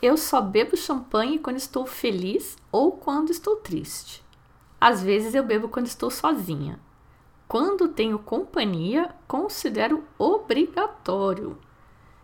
Eu 0.00 0.16
só 0.16 0.40
bebo 0.40 0.76
champanhe 0.76 1.38
quando 1.38 1.56
estou 1.56 1.84
feliz 1.84 2.56
ou 2.70 2.92
quando 2.92 3.30
estou 3.30 3.56
triste. 3.56 4.24
Às 4.80 5.02
vezes 5.02 5.34
eu 5.34 5.42
bebo 5.42 5.68
quando 5.68 5.86
estou 5.86 6.08
sozinha. 6.08 6.78
Quando 7.48 7.88
tenho 7.88 8.18
companhia, 8.18 9.12
considero 9.26 10.04
obrigatório. 10.16 11.58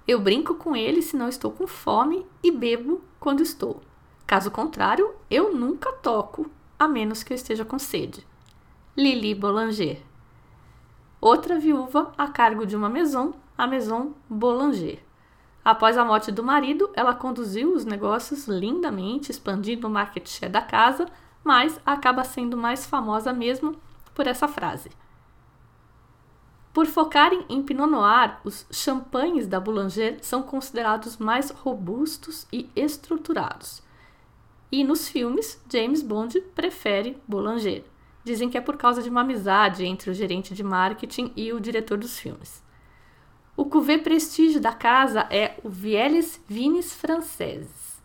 Eu 0.07 0.21
brinco 0.21 0.55
com 0.55 0.77
ele 0.77 1.03
se 1.03 1.17
não 1.17 1.29
estou 1.29 1.51
com 1.51 1.67
fome 1.67 2.25
e 2.43 2.53
bebo 2.53 3.03
quando 3.19 3.43
estou. 3.43 3.81
Caso 4.27 4.51
contrário, 4.51 5.15
eu 5.29 5.53
nunca 5.53 5.93
toco, 5.93 6.51
a 6.79 6.87
menos 6.87 7.23
que 7.23 7.33
eu 7.33 7.35
esteja 7.35 7.65
com 7.65 7.79
sede. 7.79 8.25
Lili 8.97 9.35
Boulanger. 9.35 10.01
Outra 11.21 11.59
viúva 11.59 12.13
a 12.17 12.29
cargo 12.29 12.65
de 12.67 12.77
uma 12.77 12.89
maison, 12.89 13.33
a 13.57 13.67
Maison 13.67 14.13
Boulanger. 14.29 15.03
Após 15.64 15.96
a 15.96 16.05
morte 16.05 16.31
do 16.31 16.42
marido, 16.42 16.90
ela 16.94 17.14
conduziu 17.14 17.72
os 17.72 17.87
negócios 17.87 18.46
lindamente, 18.46 19.31
expandindo 19.31 19.87
o 19.87 19.90
market 19.90 20.29
share 20.29 20.53
da 20.53 20.61
casa, 20.61 21.07
mas 21.42 21.81
acaba 21.87 22.22
sendo 22.22 22.57
mais 22.57 22.85
famosa 22.85 23.33
mesmo 23.33 23.74
por 24.14 24.27
essa 24.27 24.46
frase. 24.46 24.90
Por 26.74 26.87
focarem 26.87 27.46
em 27.48 27.62
Pinot 27.62 27.88
Noir, 27.88 28.38
os 28.44 28.66
champanhes 28.70 29.46
da 29.46 29.61
Boulanger 29.61 30.18
são 30.20 30.42
considerados 30.42 31.16
mais 31.16 31.50
robustos 31.50 32.46
e 32.53 32.68
estruturados. 32.74 33.81
E 34.72 34.83
nos 34.83 35.09
filmes, 35.09 35.62
James 35.72 36.03
Bond 36.03 36.40
prefere 36.53 37.16
Boulanger. 37.29 37.85
Dizem 38.24 38.50
que 38.50 38.59
é 38.59 38.61
por 38.61 38.77
causa 38.77 39.00
de 39.00 39.09
uma 39.09 39.20
amizade 39.20 39.85
entre 39.85 40.11
o 40.11 40.14
gerente 40.14 40.53
de 40.53 40.64
marketing 40.64 41.33
e 41.37 41.53
o 41.53 41.61
diretor 41.61 41.96
dos 41.96 42.18
filmes. 42.18 42.63
O 43.57 43.64
cuvée 43.64 43.99
prestígio 43.99 44.61
da 44.61 44.73
casa 44.73 45.29
é 45.31 45.57
o 45.62 45.69
Vieles 45.69 46.43
Vines 46.49 46.93
Franceses. 46.93 48.03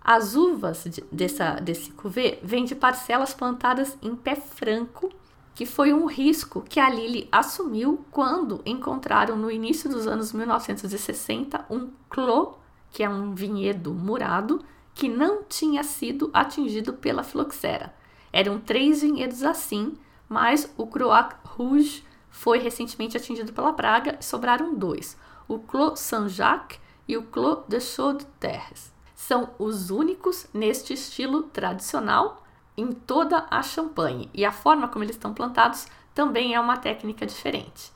As 0.00 0.34
uvas 0.34 0.84
de, 0.84 1.04
dessa, 1.12 1.56
desse 1.56 1.90
cuvée 1.90 2.40
vêm 2.42 2.64
de 2.64 2.74
parcelas 2.74 3.34
plantadas 3.34 3.98
em 4.00 4.16
pé 4.16 4.34
franco, 4.34 5.12
que 5.54 5.66
foi 5.66 5.92
um 5.92 6.06
risco 6.06 6.62
que 6.62 6.80
a 6.80 6.88
Lily 6.88 7.28
assumiu 7.30 8.02
quando 8.10 8.62
encontraram 8.64 9.36
no 9.36 9.50
início 9.50 9.90
dos 9.90 10.06
anos 10.06 10.32
1960 10.32 11.66
um 11.68 11.90
clos, 12.08 12.54
que 12.90 13.02
é 13.02 13.08
um 13.10 13.34
vinhedo 13.34 13.92
murado, 13.92 14.64
que 14.94 15.06
não 15.06 15.42
tinha 15.42 15.84
sido 15.84 16.30
atingido 16.32 16.94
pela 16.94 17.22
filoxera. 17.22 17.94
Eram 18.32 18.58
três 18.58 19.02
vinhedos 19.02 19.42
assim, 19.42 19.92
mas 20.26 20.72
o 20.78 20.86
Croix 20.86 21.28
Rouge 21.44 22.02
foi 22.32 22.58
recentemente 22.58 23.16
atingido 23.16 23.52
pela 23.52 23.74
praga 23.74 24.16
e 24.18 24.24
sobraram 24.24 24.74
dois, 24.74 25.16
o 25.46 25.58
Clos 25.58 26.00
Saint-Jacques 26.00 26.80
e 27.06 27.16
o 27.16 27.22
Clos 27.22 27.58
de 27.68 27.78
Chaux 27.78 28.18
de 28.18 28.24
Terres. 28.40 28.92
São 29.14 29.50
os 29.58 29.90
únicos 29.90 30.48
neste 30.52 30.94
estilo 30.94 31.44
tradicional 31.44 32.42
em 32.76 32.90
toda 32.90 33.46
a 33.50 33.62
Champagne 33.62 34.30
e 34.32 34.44
a 34.44 34.50
forma 34.50 34.88
como 34.88 35.04
eles 35.04 35.14
estão 35.14 35.34
plantados 35.34 35.86
também 36.14 36.54
é 36.54 36.60
uma 36.60 36.78
técnica 36.78 37.26
diferente. 37.26 37.92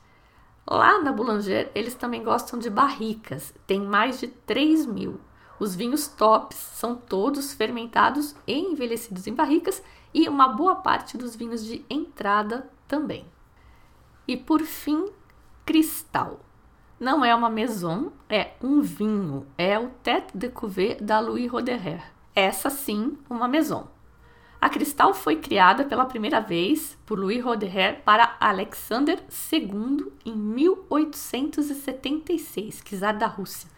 Lá 0.69 1.01
na 1.01 1.11
Boulanger, 1.11 1.71
eles 1.73 1.95
também 1.95 2.23
gostam 2.23 2.59
de 2.59 2.69
barricas, 2.69 3.53
tem 3.65 3.81
mais 3.81 4.19
de 4.19 4.27
3 4.27 4.85
mil. 4.85 5.19
Os 5.59 5.75
vinhos 5.75 6.07
tops 6.07 6.57
são 6.57 6.95
todos 6.95 7.53
fermentados 7.53 8.35
e 8.45 8.53
envelhecidos 8.53 9.25
em 9.25 9.33
barricas 9.33 9.81
e 10.13 10.29
uma 10.29 10.49
boa 10.49 10.75
parte 10.75 11.17
dos 11.17 11.35
vinhos 11.35 11.65
de 11.65 11.83
entrada 11.89 12.69
também. 12.87 13.25
E 14.27 14.35
por 14.35 14.61
fim, 14.63 15.05
cristal. 15.65 16.41
Não 16.99 17.23
é 17.23 17.33
uma 17.33 17.49
maison, 17.49 18.11
é 18.29 18.51
um 18.61 18.81
vinho. 18.81 19.47
É 19.57 19.79
o 19.79 19.89
Tête 20.03 20.37
de 20.37 20.49
Cuvée 20.49 20.95
da 20.95 21.19
Louis 21.19 21.49
Roederer. 21.49 22.03
Essa 22.35 22.69
sim, 22.69 23.17
uma 23.29 23.47
maison. 23.47 23.87
A 24.59 24.69
cristal 24.69 25.13
foi 25.13 25.37
criada 25.37 25.85
pela 25.85 26.05
primeira 26.05 26.41
vez 26.41 26.97
por 27.05 27.17
Louis 27.17 27.41
Roederer 27.43 28.01
para 28.03 28.35
Alexander 28.39 29.23
II 29.53 30.11
em 30.25 30.35
1876, 30.35 32.81
czar 32.83 33.17
da 33.17 33.27
Rússia. 33.27 33.69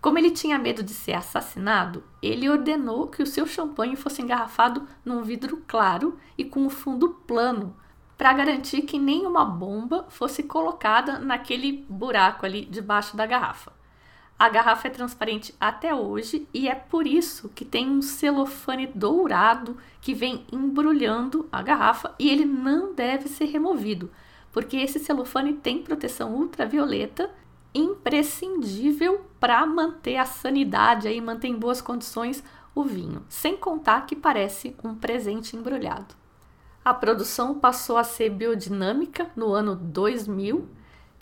Como 0.00 0.18
ele 0.18 0.30
tinha 0.30 0.58
medo 0.58 0.82
de 0.82 0.92
ser 0.92 1.14
assassinado, 1.14 2.04
ele 2.22 2.46
ordenou 2.48 3.08
que 3.08 3.22
o 3.22 3.26
seu 3.26 3.46
champanhe 3.46 3.96
fosse 3.96 4.20
engarrafado 4.20 4.86
num 5.04 5.22
vidro 5.22 5.62
claro 5.66 6.18
e 6.36 6.44
com 6.44 6.66
o 6.66 6.70
fundo 6.70 7.08
plano, 7.26 7.74
para 8.22 8.34
garantir 8.34 8.82
que 8.82 9.00
nenhuma 9.00 9.44
bomba 9.44 10.06
fosse 10.08 10.44
colocada 10.44 11.18
naquele 11.18 11.84
buraco 11.88 12.46
ali 12.46 12.64
debaixo 12.64 13.16
da 13.16 13.26
garrafa. 13.26 13.72
A 14.38 14.48
garrafa 14.48 14.86
é 14.86 14.92
transparente 14.92 15.52
até 15.58 15.92
hoje 15.92 16.46
e 16.54 16.68
é 16.68 16.74
por 16.76 17.04
isso 17.04 17.48
que 17.48 17.64
tem 17.64 17.90
um 17.90 18.00
celofane 18.00 18.86
dourado 18.86 19.76
que 20.00 20.14
vem 20.14 20.46
embrulhando 20.52 21.48
a 21.50 21.60
garrafa 21.62 22.14
e 22.16 22.30
ele 22.30 22.44
não 22.44 22.94
deve 22.94 23.28
ser 23.28 23.46
removido, 23.46 24.08
porque 24.52 24.76
esse 24.76 25.00
celofane 25.00 25.54
tem 25.54 25.82
proteção 25.82 26.32
ultravioleta 26.32 27.28
imprescindível 27.74 29.26
para 29.40 29.66
manter 29.66 30.16
a 30.16 30.24
sanidade 30.24 31.08
e 31.08 31.20
manter 31.20 31.48
em 31.48 31.58
boas 31.58 31.82
condições 31.82 32.44
o 32.72 32.84
vinho, 32.84 33.24
sem 33.28 33.56
contar 33.56 34.06
que 34.06 34.14
parece 34.14 34.76
um 34.84 34.94
presente 34.94 35.56
embrulhado. 35.56 36.21
A 36.84 36.92
produção 36.92 37.60
passou 37.60 37.96
a 37.96 38.02
ser 38.02 38.30
biodinâmica 38.30 39.30
no 39.36 39.52
ano 39.52 39.76
2000 39.76 40.68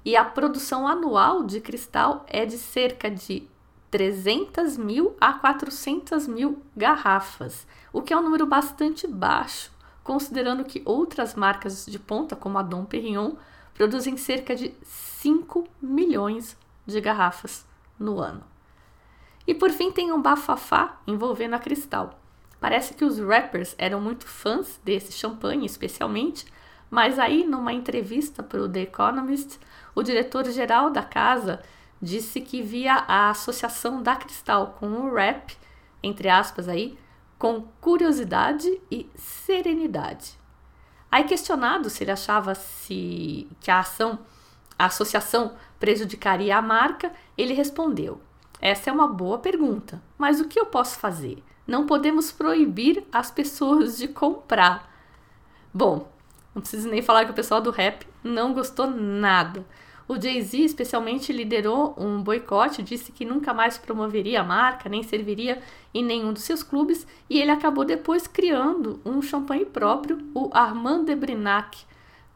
e 0.02 0.16
a 0.16 0.24
produção 0.24 0.88
anual 0.88 1.42
de 1.44 1.60
cristal 1.60 2.24
é 2.26 2.46
de 2.46 2.56
cerca 2.56 3.10
de 3.10 3.46
300 3.90 4.78
mil 4.78 5.14
a 5.20 5.34
400 5.34 6.26
mil 6.26 6.62
garrafas, 6.74 7.66
o 7.92 8.00
que 8.00 8.14
é 8.14 8.16
um 8.16 8.22
número 8.22 8.46
bastante 8.46 9.06
baixo, 9.06 9.70
considerando 10.02 10.64
que 10.64 10.80
outras 10.86 11.34
marcas 11.34 11.84
de 11.84 11.98
ponta, 11.98 12.34
como 12.34 12.56
a 12.56 12.62
Dom 12.62 12.86
Perignon, 12.86 13.32
produzem 13.74 14.16
cerca 14.16 14.56
de 14.56 14.74
5 14.82 15.68
milhões 15.82 16.56
de 16.86 16.98
garrafas 17.02 17.66
no 17.98 18.18
ano. 18.18 18.42
E 19.46 19.54
por 19.54 19.70
fim 19.70 19.92
tem 19.92 20.10
um 20.10 20.22
bafafá 20.22 21.00
envolvendo 21.06 21.54
a 21.54 21.58
Cristal. 21.58 22.19
Parece 22.60 22.92
que 22.92 23.04
os 23.04 23.18
rappers 23.18 23.74
eram 23.78 24.00
muito 24.00 24.26
fãs 24.26 24.78
desse 24.84 25.12
champanhe, 25.12 25.64
especialmente, 25.64 26.44
mas 26.90 27.18
aí 27.18 27.44
numa 27.44 27.72
entrevista 27.72 28.42
para 28.42 28.60
o 28.60 28.68
The 28.68 28.82
Economist, 28.82 29.58
o 29.94 30.02
diretor-geral 30.02 30.90
da 30.90 31.02
casa 31.02 31.62
disse 32.02 32.40
que 32.40 32.62
via 32.62 32.94
a 32.94 33.30
associação 33.30 34.02
da 34.02 34.14
Cristal 34.14 34.76
com 34.78 34.86
o 34.88 35.14
rap, 35.14 35.56
entre 36.02 36.28
aspas 36.28 36.68
aí, 36.68 36.98
com 37.38 37.62
curiosidade 37.80 38.68
e 38.90 39.08
serenidade. 39.14 40.38
Aí 41.10 41.24
questionado 41.24 41.88
se 41.88 42.04
ele 42.04 42.10
achava 42.10 42.54
se 42.54 43.48
que 43.60 43.70
a 43.70 43.80
ação, 43.80 44.18
a 44.78 44.86
associação 44.86 45.54
prejudicaria 45.78 46.56
a 46.56 46.62
marca, 46.62 47.12
ele 47.36 47.54
respondeu: 47.54 48.20
"Essa 48.60 48.90
é 48.90 48.92
uma 48.92 49.08
boa 49.08 49.38
pergunta, 49.38 50.02
mas 50.18 50.40
o 50.40 50.46
que 50.46 50.60
eu 50.60 50.66
posso 50.66 50.98
fazer? 50.98 51.42
Não 51.66 51.86
podemos 51.86 52.32
proibir 52.32 53.04
as 53.12 53.30
pessoas 53.30 53.98
de 53.98 54.08
comprar." 54.08 54.90
Bom, 55.72 56.10
não 56.54 56.60
preciso 56.60 56.88
nem 56.88 57.02
falar 57.02 57.24
que 57.24 57.30
o 57.30 57.34
pessoal 57.34 57.60
do 57.60 57.70
rap 57.70 58.06
não 58.24 58.52
gostou 58.52 58.88
nada. 58.88 59.64
O 60.08 60.20
Jay-Z, 60.20 60.58
especialmente, 60.58 61.32
liderou 61.32 61.94
um 61.96 62.20
boicote, 62.20 62.82
disse 62.82 63.12
que 63.12 63.24
nunca 63.24 63.54
mais 63.54 63.78
promoveria 63.78 64.40
a 64.40 64.44
marca, 64.44 64.88
nem 64.88 65.04
serviria 65.04 65.62
em 65.94 66.04
nenhum 66.04 66.32
dos 66.32 66.42
seus 66.42 66.64
clubes, 66.64 67.06
e 67.28 67.40
ele 67.40 67.52
acabou 67.52 67.84
depois 67.84 68.26
criando 68.26 69.00
um 69.04 69.22
champanhe 69.22 69.64
próprio, 69.64 70.18
o 70.34 70.50
Armand 70.52 71.04
de 71.04 71.14
Brinac, 71.14 71.84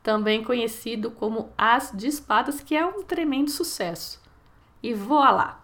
também 0.04 0.44
conhecido 0.44 1.10
como 1.10 1.50
As 1.58 1.90
de 1.92 2.06
Espadas, 2.06 2.60
que 2.60 2.76
é 2.76 2.86
um 2.86 3.02
tremendo 3.02 3.50
sucesso. 3.50 4.22
E 4.80 4.94
voa 4.94 5.32
lá! 5.32 5.63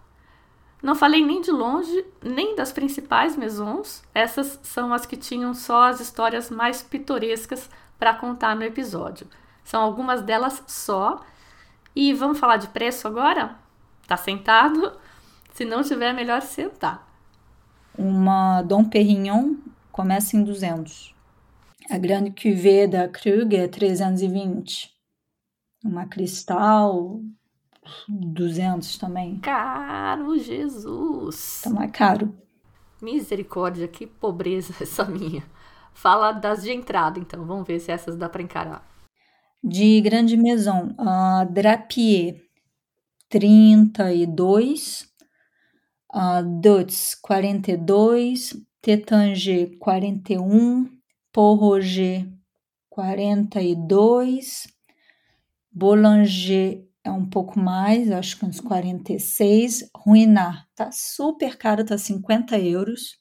Não 0.83 0.95
falei 0.95 1.25
nem 1.25 1.41
de 1.41 1.51
longe, 1.51 2.05
nem 2.23 2.57
das 2.57 2.73
principais 2.73 3.37
maisons, 3.37 4.03
essas 4.15 4.59
são 4.63 4.95
as 4.95 5.05
que 5.05 5.17
tinham 5.17 5.53
só 5.53 5.89
as 5.89 6.01
histórias 6.01 6.51
mais 6.51 6.83
pitorescas 6.83 7.69
para 7.99 8.15
contar 8.15 8.57
no 8.57 8.63
episódio. 8.63 9.27
São 9.63 9.83
algumas 9.83 10.23
delas 10.23 10.63
só, 10.67 11.21
e 11.95 12.15
vamos 12.15 12.39
falar 12.39 12.57
de 12.57 12.69
preço 12.69 13.07
agora? 13.07 13.57
Tá 14.07 14.17
sentado? 14.17 14.93
Se 15.53 15.65
não 15.65 15.83
tiver, 15.83 16.11
é 16.11 16.13
melhor 16.13 16.41
sentar. 16.41 17.07
Uma 17.99 18.63
Dom 18.63 18.85
Perignon 18.85 19.57
começa 19.93 20.37
em 20.37 20.45
200. 20.45 21.15
A 21.91 21.99
grande 21.99 22.31
cuvée 22.31 22.87
da 22.87 23.09
Krug 23.09 23.55
é 23.57 23.69
320. 23.69 24.95
Uma 25.85 26.07
Cristal, 26.07 27.21
200 28.09 28.99
também. 28.99 29.39
Caro 29.41 30.39
Jesus! 30.39 31.63
Então 31.67 31.83
é 31.83 31.89
caro. 31.89 32.35
Misericórdia, 33.01 33.89
que 33.89 34.07
pobreza 34.07 34.75
essa 34.83 35.05
minha. 35.05 35.43
Fala 35.93 36.33
das 36.33 36.63
de 36.63 36.73
entrada, 36.73 37.19
então. 37.19 37.45
Vamos 37.45 37.67
ver 37.67 37.81
se 37.81 37.91
essas 37.91 38.17
dá 38.17 38.29
para 38.29 38.43
encarar 38.43 38.91
de 39.63 40.01
Grande 40.01 40.37
Maison, 40.37 40.95
uh, 40.99 41.53
Drapier 41.53 42.43
32, 43.29 45.07
uh, 46.15 46.61
Dutz 46.61 47.15
42, 47.21 48.57
Tétanger 48.81 49.77
41, 49.79 50.89
Paul 51.33 51.57
Roger 51.57 52.27
42, 52.89 54.67
Boulanger 55.71 56.89
é 57.05 57.11
um 57.11 57.25
pouco 57.25 57.59
mais, 57.59 58.11
acho 58.11 58.39
que 58.39 58.45
uns 58.45 58.61
46, 58.61 59.91
Ruinart 59.97 60.67
tá 60.75 60.91
super 60.93 61.57
caro, 61.57 61.85
tá 61.85 61.97
50 61.97 62.59
euros, 62.59 63.19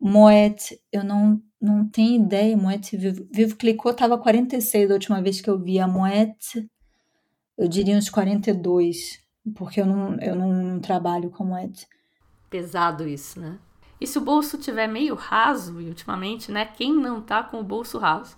Moet, 0.00 0.80
eu 0.92 1.04
não 1.04 1.40
não 1.62 1.86
tenho 1.88 2.24
ideia, 2.24 2.56
Moete 2.56 2.96
Vivo, 2.96 3.24
Vivo 3.30 3.54
clicou, 3.54 3.94
tava 3.94 4.18
46 4.18 4.88
da 4.88 4.94
última 4.94 5.22
vez 5.22 5.40
que 5.40 5.48
eu 5.48 5.56
vi 5.56 5.78
a 5.78 5.86
Moete. 5.86 6.68
Eu 7.56 7.68
diria 7.68 7.96
uns 7.96 8.10
42, 8.10 9.20
porque 9.54 9.80
eu 9.80 9.86
não, 9.86 10.18
eu 10.18 10.34
não 10.34 10.80
trabalho 10.80 11.30
com 11.30 11.44
Moete. 11.44 11.86
Pesado 12.50 13.06
isso, 13.06 13.38
né? 13.38 13.60
E 14.00 14.06
se 14.08 14.18
o 14.18 14.20
bolso 14.20 14.58
tiver 14.58 14.88
meio 14.88 15.14
raso, 15.14 15.80
e 15.80 15.86
ultimamente, 15.86 16.50
né? 16.50 16.64
Quem 16.64 16.92
não 16.92 17.22
tá 17.22 17.44
com 17.44 17.60
o 17.60 17.64
bolso 17.64 17.96
raso? 17.96 18.36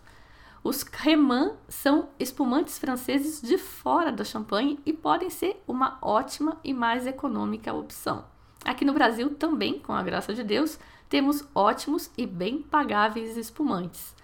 Os 0.64 0.83
Cremant 0.83 1.57
são 1.68 2.09
espumantes 2.18 2.79
franceses 2.79 3.42
de 3.42 3.59
fora 3.59 4.11
da 4.11 4.24
champanhe 4.24 4.81
e 4.87 4.94
podem 4.94 5.29
ser 5.29 5.62
uma 5.68 5.98
ótima 6.00 6.59
e 6.64 6.72
mais 6.72 7.07
econômica 7.07 7.74
opção. 7.74 8.24
Aqui 8.64 8.83
no 8.83 8.94
Brasil 8.94 9.35
também, 9.35 9.79
com 9.79 9.92
a 9.92 10.02
graça 10.02 10.33
de 10.33 10.42
Deus, 10.42 10.79
temos 11.06 11.46
ótimos 11.54 12.10
e 12.17 12.25
bem 12.25 12.62
pagáveis 12.62 13.37
espumantes. 13.37 14.17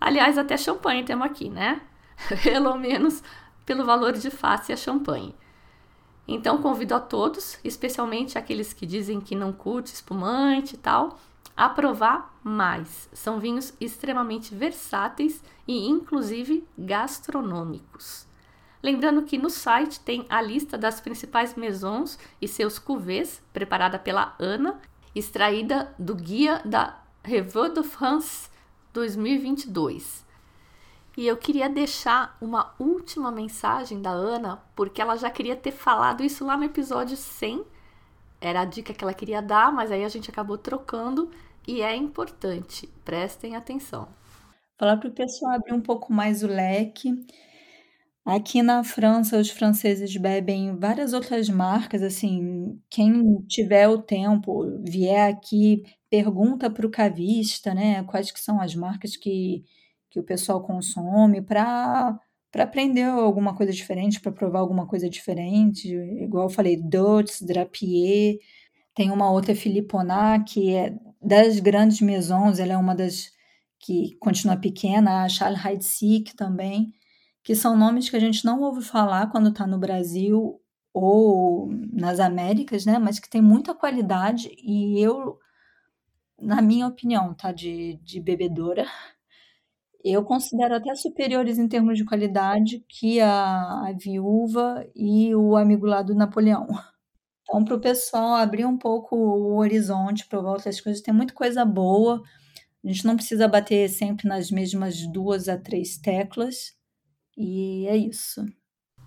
Aliás, 0.00 0.36
até 0.36 0.56
champanhe 0.56 1.04
temos 1.04 1.24
aqui, 1.24 1.48
né? 1.48 1.80
Pelo 2.42 2.76
menos 2.76 3.22
pelo 3.64 3.84
valor 3.84 4.14
de 4.14 4.28
face 4.28 4.72
a 4.72 4.76
champanhe. 4.76 5.32
Então 6.26 6.60
convido 6.60 6.96
a 6.96 7.00
todos, 7.00 7.60
especialmente 7.62 8.36
aqueles 8.36 8.72
que 8.72 8.84
dizem 8.84 9.20
que 9.20 9.36
não 9.36 9.52
curte 9.52 9.94
espumante 9.94 10.74
e 10.74 10.78
tal, 10.78 11.16
a 11.56 11.68
provar 11.68 12.38
mais. 12.42 13.08
São 13.12 13.38
vinhos 13.38 13.74
extremamente 13.80 14.54
versáteis 14.54 15.42
e 15.66 15.88
inclusive 15.88 16.66
gastronômicos. 16.78 18.26
Lembrando 18.82 19.22
que 19.22 19.36
no 19.36 19.50
site 19.50 20.00
tem 20.00 20.24
a 20.28 20.40
lista 20.40 20.78
das 20.78 21.00
principais 21.00 21.54
maisons 21.54 22.18
e 22.40 22.48
seus 22.48 22.78
cuvées, 22.78 23.42
preparada 23.52 23.98
pela 23.98 24.34
Ana, 24.38 24.80
extraída 25.14 25.94
do 25.98 26.14
Guia 26.14 26.62
da 26.64 26.98
Revue 27.22 27.68
de 27.68 27.82
France 27.82 28.48
2022. 28.92 30.24
E 31.16 31.26
eu 31.26 31.36
queria 31.36 31.68
deixar 31.68 32.36
uma 32.40 32.72
última 32.78 33.30
mensagem 33.30 34.00
da 34.00 34.10
Ana, 34.10 34.62
porque 34.74 35.02
ela 35.02 35.16
já 35.16 35.28
queria 35.28 35.56
ter 35.56 35.72
falado 35.72 36.22
isso 36.22 36.46
lá 36.46 36.56
no 36.56 36.64
episódio 36.64 37.16
100 37.16 37.66
Era 38.40 38.62
a 38.62 38.64
dica 38.64 38.94
que 38.94 39.04
ela 39.04 39.12
queria 39.12 39.42
dar, 39.42 39.72
mas 39.72 39.92
aí 39.92 40.04
a 40.04 40.08
gente 40.08 40.30
acabou 40.30 40.56
trocando 40.56 41.30
e 41.68 41.82
é 41.82 41.94
importante. 41.94 42.88
Prestem 43.04 43.54
atenção. 43.54 44.08
Falar 44.78 44.96
para 44.96 45.10
o 45.10 45.14
pessoal 45.14 45.52
abrir 45.52 45.74
um 45.74 45.80
pouco 45.80 46.12
mais 46.12 46.42
o 46.42 46.46
leque. 46.46 47.12
Aqui 48.24 48.62
na 48.62 48.84
França, 48.84 49.38
os 49.38 49.50
franceses 49.50 50.16
bebem 50.16 50.76
várias 50.78 51.12
outras 51.12 51.48
marcas, 51.48 52.02
assim, 52.02 52.80
quem 52.88 53.42
tiver 53.48 53.88
o 53.88 54.00
tempo, 54.00 54.64
vier 54.82 55.28
aqui, 55.28 55.82
pergunta 56.08 56.70
para 56.70 56.86
o 56.86 56.90
cavista, 56.90 57.74
né, 57.74 58.04
quais 58.04 58.30
que 58.30 58.40
são 58.40 58.60
as 58.60 58.74
marcas 58.74 59.16
que, 59.16 59.64
que 60.10 60.20
o 60.20 60.22
pessoal 60.22 60.62
consome 60.62 61.42
para 61.42 62.18
para 62.50 62.64
aprender 62.64 63.04
alguma 63.04 63.54
coisa 63.54 63.72
diferente, 63.72 64.20
para 64.20 64.32
provar 64.32 64.60
alguma 64.60 64.86
coisa 64.86 65.08
diferente, 65.08 65.88
igual 65.88 66.44
eu 66.44 66.50
falei, 66.50 66.76
Dots, 66.76 67.42
Drapier, 67.42 68.38
tem 68.94 69.10
uma 69.10 69.30
outra 69.30 69.54
Philipponat, 69.54 70.44
que 70.52 70.74
é 70.74 70.94
das 71.22 71.60
grandes 71.60 72.00
maisons, 72.00 72.58
ela 72.58 72.72
é 72.72 72.76
uma 72.76 72.94
das 72.94 73.30
que 73.78 74.16
continua 74.20 74.56
pequena, 74.56 75.24
a 75.24 75.28
Charles 75.28 75.64
Heidsieck 75.64 76.36
também, 76.36 76.92
que 77.42 77.54
são 77.54 77.76
nomes 77.76 78.10
que 78.10 78.16
a 78.16 78.20
gente 78.20 78.44
não 78.44 78.60
ouve 78.60 78.82
falar 78.82 79.30
quando 79.30 79.48
está 79.48 79.66
no 79.66 79.78
Brasil 79.78 80.60
ou 80.92 81.70
nas 81.92 82.20
Américas, 82.20 82.84
né? 82.84 82.98
Mas 82.98 83.18
que 83.18 83.30
tem 83.30 83.40
muita 83.40 83.74
qualidade 83.74 84.50
e 84.62 85.00
eu, 85.00 85.38
na 86.38 86.60
minha 86.60 86.86
opinião, 86.86 87.32
tá? 87.32 87.52
De, 87.52 87.98
de 88.02 88.20
bebedora, 88.20 88.86
eu 90.04 90.24
considero 90.24 90.74
até 90.74 90.94
superiores 90.94 91.58
em 91.58 91.68
termos 91.68 91.98
de 91.98 92.04
qualidade 92.04 92.84
que 92.88 93.20
a, 93.20 93.88
a 93.88 93.92
viúva 93.92 94.86
e 94.94 95.34
o 95.34 95.56
amigo 95.56 95.86
lá 95.86 96.02
do 96.02 96.14
Napoleão. 96.14 96.66
Então, 97.42 97.64
para 97.64 97.74
o 97.74 97.80
pessoal 97.80 98.36
abrir 98.36 98.64
um 98.64 98.78
pouco 98.78 99.16
o 99.16 99.56
horizonte, 99.58 100.28
provar 100.28 100.52
outras 100.52 100.80
coisas, 100.80 101.02
tem 101.02 101.12
muita 101.12 101.34
coisa 101.34 101.64
boa. 101.64 102.22
A 102.84 102.86
gente 102.86 103.04
não 103.04 103.16
precisa 103.16 103.48
bater 103.48 103.88
sempre 103.88 104.28
nas 104.28 104.52
mesmas 104.52 105.04
duas 105.08 105.48
a 105.48 105.58
três 105.58 105.98
teclas. 105.98 106.76
E 107.36 107.88
é 107.88 107.96
isso. 107.96 108.46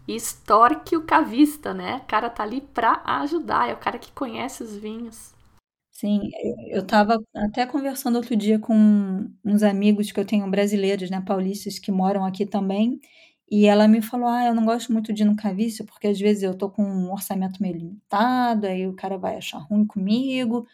Estorque 0.07 0.97
o 0.97 1.05
cavista, 1.05 1.73
né? 1.73 2.01
O 2.03 2.05
cara 2.05 2.29
tá 2.29 2.43
ali 2.43 2.59
para 2.59 3.01
ajudar, 3.21 3.69
é 3.69 3.73
o 3.73 3.79
cara 3.79 3.97
que 3.97 4.11
conhece 4.11 4.61
os 4.61 4.75
vinhos. 4.75 5.32
Sim, 6.03 6.29
eu 6.69 6.81
estava 6.81 7.17
até 7.33 7.65
conversando 7.65 8.17
outro 8.17 8.35
dia 8.35 8.59
com 8.59 8.73
uns 9.45 9.63
amigos 9.63 10.11
que 10.11 10.19
eu 10.19 10.25
tenho 10.25 10.49
brasileiros, 10.51 11.09
né, 11.09 11.21
paulistas, 11.25 11.79
que 11.79 11.93
moram 11.93 12.25
aqui 12.25 12.45
também, 12.45 12.99
e 13.49 13.65
ela 13.67 13.87
me 13.87 14.01
falou: 14.01 14.27
Ah, 14.27 14.43
eu 14.45 14.53
não 14.53 14.65
gosto 14.65 14.91
muito 14.91 15.13
de 15.13 15.23
ir 15.23 15.25
no 15.25 15.35
cavista, 15.37 15.81
porque 15.85 16.07
às 16.07 16.19
vezes 16.19 16.43
eu 16.43 16.57
tô 16.57 16.69
com 16.69 16.83
um 16.83 17.09
orçamento 17.13 17.61
meio 17.61 17.77
limitado, 17.77 18.67
aí 18.67 18.85
o 18.85 18.93
cara 18.95 19.17
vai 19.17 19.37
achar 19.37 19.59
ruim 19.59 19.85
comigo. 19.85 20.67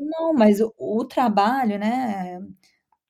Não, 0.00 0.32
mas 0.34 0.60
o, 0.60 0.72
o 0.78 1.04
trabalho, 1.04 1.78
né? 1.78 2.40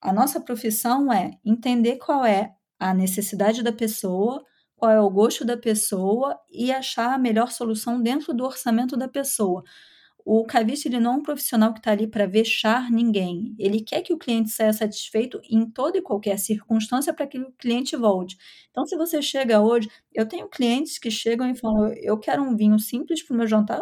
A 0.01 0.13
nossa 0.13 0.41
profissão 0.41 1.13
é 1.13 1.33
entender 1.45 1.97
qual 1.99 2.25
é 2.25 2.55
a 2.79 2.95
necessidade 2.95 3.63
da 3.63 3.73
pessoa, 3.73 4.45
qual 4.77 4.91
é 4.93 5.01
o 5.01 5.11
gosto 5.11 5.45
da 5.45 5.57
pessoa 5.57 6.39
e 6.51 6.73
achar 6.73 7.15
a 7.15 7.19
melhor 7.19 7.51
solução 7.53 8.03
dentro 8.03 8.35
do 8.35 8.45
orçamento 8.45 8.97
da 8.97 9.09
pessoa. 9.09 9.63
O 10.25 10.45
cavista 10.45 10.89
ele 10.89 11.01
não 11.01 11.15
é 11.15 11.17
um 11.17 11.23
profissional 11.23 11.73
que 11.73 11.81
está 11.81 11.91
ali 11.93 12.07
para 12.07 12.27
vexar 12.27 12.91
ninguém. 12.91 13.55
Ele 13.59 13.81
quer 13.81 14.03
que 14.03 14.13
o 14.13 14.19
cliente 14.19 14.51
saia 14.51 14.73
satisfeito 14.73 15.41
em 15.51 15.69
toda 15.69 15.99
e 15.99 16.03
qualquer 16.03 16.39
circunstância 16.39 17.13
para 17.13 17.27
que 17.27 17.39
o 17.39 17.53
cliente 17.53 17.97
volte. 17.97 18.37
Então, 18.71 18.87
se 18.87 18.97
você 18.97 19.21
chega 19.21 19.61
hoje, 19.61 19.89
eu 20.15 20.27
tenho 20.27 20.49
clientes 20.49 20.99
que 20.99 21.11
chegam 21.11 21.51
e 21.51 21.57
falam: 21.57 21.93
eu 21.95 22.19
quero 22.19 22.43
um 22.43 22.57
vinho 22.57 22.79
simples 22.79 23.23
para 23.23 23.35
o 23.35 23.37
meu 23.39 23.47
jantar, 23.47 23.81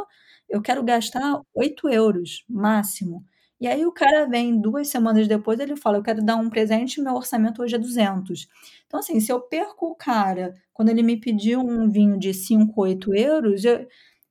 eu 0.49 0.61
quero 0.62 0.82
gastar 0.82 1.41
8 1.55 1.88
euros 1.88 2.45
máximo. 2.49 3.24
E 3.61 3.66
aí 3.68 3.84
o 3.84 3.93
cara 3.93 4.26
vem 4.26 4.59
duas 4.59 4.88
semanas 4.88 5.28
depois, 5.28 5.61
ele 5.61 5.76
fala, 5.76 5.99
eu 5.99 6.03
quero 6.03 6.24
dar 6.24 6.36
um 6.36 6.49
presente, 6.49 7.01
meu 7.01 7.14
orçamento 7.14 7.62
hoje 7.62 7.74
é 7.76 7.78
200. 7.78 8.49
Então, 8.86 8.99
assim, 9.01 9.20
se 9.20 9.30
eu 9.30 9.38
perco 9.38 9.88
o 9.88 9.95
cara, 9.95 10.55
quando 10.72 10.88
ele 10.88 11.03
me 11.03 11.18
pediu 11.20 11.61
um 11.61 11.86
vinho 11.91 12.18
de 12.18 12.32
5, 12.32 12.80
8 12.80 13.14
euros, 13.14 13.62
eu, 13.64 13.86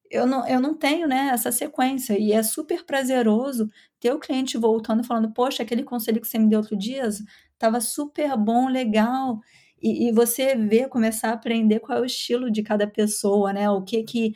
eu, 0.10 0.26
não, 0.26 0.48
eu 0.48 0.60
não 0.60 0.74
tenho 0.74 1.08
né, 1.08 1.30
essa 1.34 1.52
sequência. 1.52 2.18
E 2.18 2.32
é 2.32 2.42
super 2.44 2.84
prazeroso 2.86 3.70
ter 4.00 4.12
o 4.12 4.20
cliente 4.20 4.58
voltando 4.58 5.04
falando, 5.04 5.32
poxa, 5.32 5.64
aquele 5.64 5.84
conselho 5.84 6.22
que 6.22 6.28
você 6.28 6.40
me 6.40 6.50
deu 6.50 6.60
outro 6.60 6.78
dia 6.78 7.08
estava 7.54 7.80
super 7.82 8.36
bom, 8.38 8.68
legal. 8.68 9.40
E, 9.82 10.08
e 10.08 10.12
você 10.12 10.56
vê, 10.56 10.88
começar 10.88 11.30
a 11.30 11.34
aprender 11.34 11.80
qual 11.80 12.00
é 12.00 12.02
o 12.02 12.06
estilo 12.06 12.52
de 12.52 12.64
cada 12.64 12.88
pessoa, 12.88 13.54
né? 13.54 13.70
O 13.70 13.82
que 13.82 14.04
que 14.04 14.34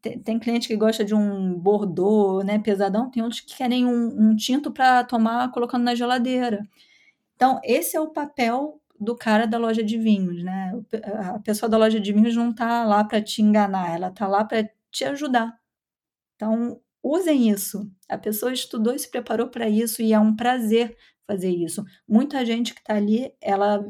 tem, 0.00 0.18
tem, 0.18 0.38
cliente 0.38 0.68
que 0.68 0.76
gosta 0.76 1.04
de 1.04 1.14
um 1.14 1.54
Bordeaux, 1.54 2.44
né, 2.44 2.58
pesadão, 2.58 3.10
tem 3.10 3.22
outros 3.22 3.40
que 3.40 3.56
querem 3.56 3.86
um, 3.86 4.30
um 4.30 4.36
tinto 4.36 4.72
para 4.72 5.04
tomar 5.04 5.50
colocando 5.52 5.84
na 5.84 5.94
geladeira. 5.94 6.66
Então, 7.36 7.60
esse 7.64 7.96
é 7.96 8.00
o 8.00 8.08
papel 8.10 8.80
do 8.98 9.16
cara 9.16 9.46
da 9.46 9.58
loja 9.58 9.82
de 9.82 9.98
vinhos, 9.98 10.42
né? 10.44 10.72
A 11.34 11.38
pessoa 11.40 11.68
da 11.68 11.78
loja 11.78 12.00
de 12.00 12.12
vinhos 12.12 12.36
não 12.36 12.50
está 12.50 12.84
lá 12.84 13.04
para 13.04 13.20
te 13.22 13.42
enganar, 13.42 13.94
ela 13.94 14.08
está 14.08 14.28
lá 14.28 14.44
para 14.44 14.68
te 14.92 15.04
ajudar. 15.04 15.58
Então, 16.36 16.80
usem 17.02 17.50
isso. 17.50 17.90
A 18.08 18.16
pessoa 18.18 18.52
estudou 18.52 18.94
e 18.94 18.98
se 18.98 19.10
preparou 19.10 19.48
para 19.48 19.68
isso 19.68 20.02
e 20.02 20.12
é 20.12 20.20
um 20.20 20.36
prazer 20.36 20.96
fazer 21.26 21.50
isso. 21.50 21.84
Muita 22.06 22.44
gente 22.44 22.74
que 22.74 22.80
está 22.80 22.94
ali, 22.94 23.32
ela 23.40 23.84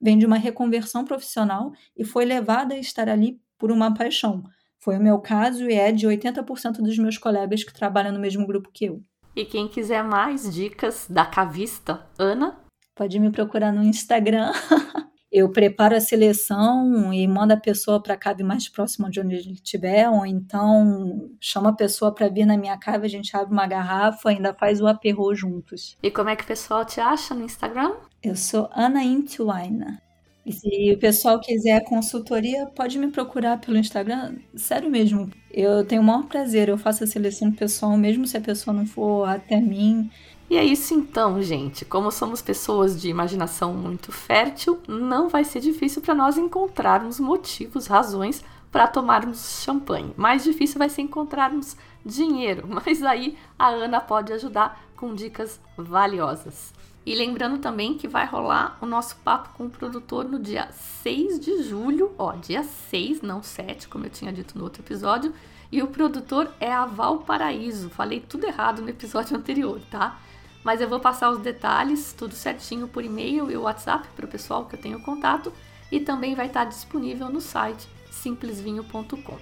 vem 0.00 0.18
de 0.18 0.26
uma 0.26 0.36
reconversão 0.36 1.04
profissional 1.04 1.72
e 1.96 2.04
foi 2.04 2.24
levada 2.24 2.74
a 2.74 2.78
estar 2.78 3.08
ali 3.08 3.40
por 3.58 3.70
uma 3.70 3.94
paixão. 3.94 4.42
Foi 4.78 4.96
o 4.96 5.02
meu 5.02 5.18
caso 5.18 5.68
e 5.68 5.74
é 5.74 5.90
de 5.90 6.06
80% 6.06 6.76
dos 6.76 6.98
meus 6.98 7.18
colegas 7.18 7.64
que 7.64 7.72
trabalham 7.72 8.12
no 8.12 8.20
mesmo 8.20 8.46
grupo 8.46 8.70
que 8.72 8.86
eu. 8.86 9.02
E 9.34 9.44
quem 9.44 9.68
quiser 9.68 10.02
mais 10.02 10.52
dicas 10.52 11.06
da 11.10 11.26
cavista, 11.26 12.06
Ana? 12.18 12.58
Pode 12.94 13.18
me 13.18 13.30
procurar 13.30 13.72
no 13.72 13.82
Instagram. 13.82 14.52
eu 15.36 15.50
preparo 15.50 15.94
a 15.94 16.00
seleção 16.00 17.12
e 17.12 17.28
mando 17.28 17.52
a 17.52 17.58
pessoa 17.58 18.02
para 18.02 18.14
a 18.14 18.16
cave 18.16 18.42
mais 18.42 18.70
próxima 18.70 19.10
de 19.10 19.20
onde 19.20 19.34
ele 19.34 19.52
estiver, 19.52 20.08
ou 20.08 20.24
então 20.24 21.30
chama 21.38 21.68
a 21.68 21.74
pessoa 21.74 22.10
para 22.10 22.26
vir 22.28 22.46
na 22.46 22.56
minha 22.56 22.78
cave, 22.78 23.04
a 23.04 23.10
gente 23.10 23.36
abre 23.36 23.52
uma 23.52 23.66
garrafa 23.66 24.30
ainda 24.30 24.54
faz 24.54 24.80
o 24.80 24.86
aperro 24.86 25.34
juntos. 25.34 25.94
E 26.02 26.10
como 26.10 26.30
é 26.30 26.36
que 26.36 26.44
o 26.44 26.46
pessoal 26.46 26.86
te 26.86 27.00
acha 27.00 27.34
no 27.34 27.44
Instagram? 27.44 27.92
Eu 28.22 28.34
sou 28.34 28.70
Ana 28.72 29.04
Intuaina. 29.04 30.00
E 30.46 30.52
se 30.52 30.92
o 30.94 30.98
pessoal 30.98 31.38
quiser 31.38 31.84
consultoria, 31.84 32.66
pode 32.66 32.98
me 32.98 33.08
procurar 33.08 33.60
pelo 33.60 33.76
Instagram. 33.76 34.36
Sério 34.54 34.88
mesmo, 34.88 35.28
eu 35.50 35.84
tenho 35.84 36.00
o 36.00 36.04
maior 36.04 36.24
prazer. 36.24 36.70
Eu 36.70 36.78
faço 36.78 37.04
a 37.04 37.06
seleção 37.06 37.52
pessoal, 37.52 37.94
mesmo 37.98 38.26
se 38.26 38.38
a 38.38 38.40
pessoa 38.40 38.74
não 38.74 38.86
for 38.86 39.28
até 39.28 39.60
mim. 39.60 40.08
E 40.48 40.56
é 40.56 40.64
isso 40.64 40.94
então, 40.94 41.42
gente. 41.42 41.84
Como 41.84 42.10
somos 42.10 42.40
pessoas 42.40 43.00
de 43.00 43.08
imaginação 43.08 43.74
muito 43.74 44.12
fértil, 44.12 44.80
não 44.86 45.28
vai 45.28 45.44
ser 45.44 45.60
difícil 45.60 46.00
para 46.00 46.14
nós 46.14 46.38
encontrarmos 46.38 47.18
motivos, 47.18 47.86
razões 47.86 48.44
para 48.70 48.86
tomarmos 48.86 49.62
champanhe. 49.62 50.12
Mais 50.16 50.44
difícil 50.44 50.78
vai 50.78 50.88
ser 50.88 51.02
encontrarmos 51.02 51.76
dinheiro, 52.04 52.66
mas 52.70 53.02
aí 53.02 53.36
a 53.58 53.68
Ana 53.68 54.00
pode 54.00 54.32
ajudar 54.32 54.80
com 54.94 55.14
dicas 55.14 55.60
valiosas. 55.76 56.72
E 57.04 57.14
lembrando 57.14 57.58
também 57.58 57.96
que 57.96 58.08
vai 58.08 58.26
rolar 58.26 58.76
o 58.80 58.86
nosso 58.86 59.16
papo 59.18 59.50
com 59.56 59.66
o 59.66 59.70
produtor 59.70 60.24
no 60.24 60.40
dia 60.40 60.68
6 60.72 61.38
de 61.38 61.62
julho, 61.62 62.12
ó, 62.18 62.32
dia 62.32 62.64
6, 62.64 63.22
não 63.22 63.42
7, 63.42 63.86
como 63.88 64.06
eu 64.06 64.10
tinha 64.10 64.32
dito 64.32 64.58
no 64.58 64.64
outro 64.64 64.82
episódio. 64.82 65.32
E 65.70 65.82
o 65.82 65.86
produtor 65.86 66.52
é 66.58 66.72
a 66.72 66.84
Valparaíso. 66.84 67.90
Falei 67.90 68.20
tudo 68.20 68.46
errado 68.46 68.82
no 68.82 68.88
episódio 68.88 69.36
anterior, 69.38 69.80
tá? 69.88 70.18
Mas 70.66 70.80
eu 70.80 70.88
vou 70.88 70.98
passar 70.98 71.30
os 71.30 71.38
detalhes, 71.38 72.12
tudo 72.12 72.34
certinho 72.34 72.88
por 72.88 73.04
e-mail 73.04 73.48
e 73.48 73.56
WhatsApp 73.56 74.08
para 74.16 74.24
o 74.24 74.28
pessoal 74.28 74.64
que 74.64 74.74
eu 74.74 74.80
tenho 74.80 75.00
contato. 75.00 75.52
E 75.92 76.00
também 76.00 76.34
vai 76.34 76.46
estar 76.48 76.64
disponível 76.64 77.28
no 77.28 77.40
site 77.40 77.86
simplesvinho.com. 78.10 79.38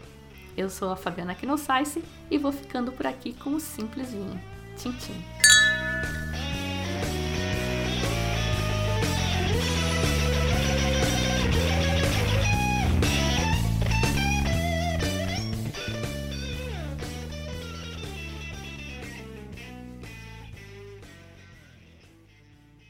Eu 0.54 0.68
sou 0.68 0.90
a 0.90 0.96
Fabiana 0.96 1.34
Knossaise 1.34 2.04
e 2.30 2.36
vou 2.36 2.52
ficando 2.52 2.92
por 2.92 3.06
aqui 3.06 3.32
com 3.32 3.54
o 3.54 3.60
Simples 3.60 4.12
Vinho. 4.12 4.38
Tchim, 4.76 4.92
tchim. 4.98 5.53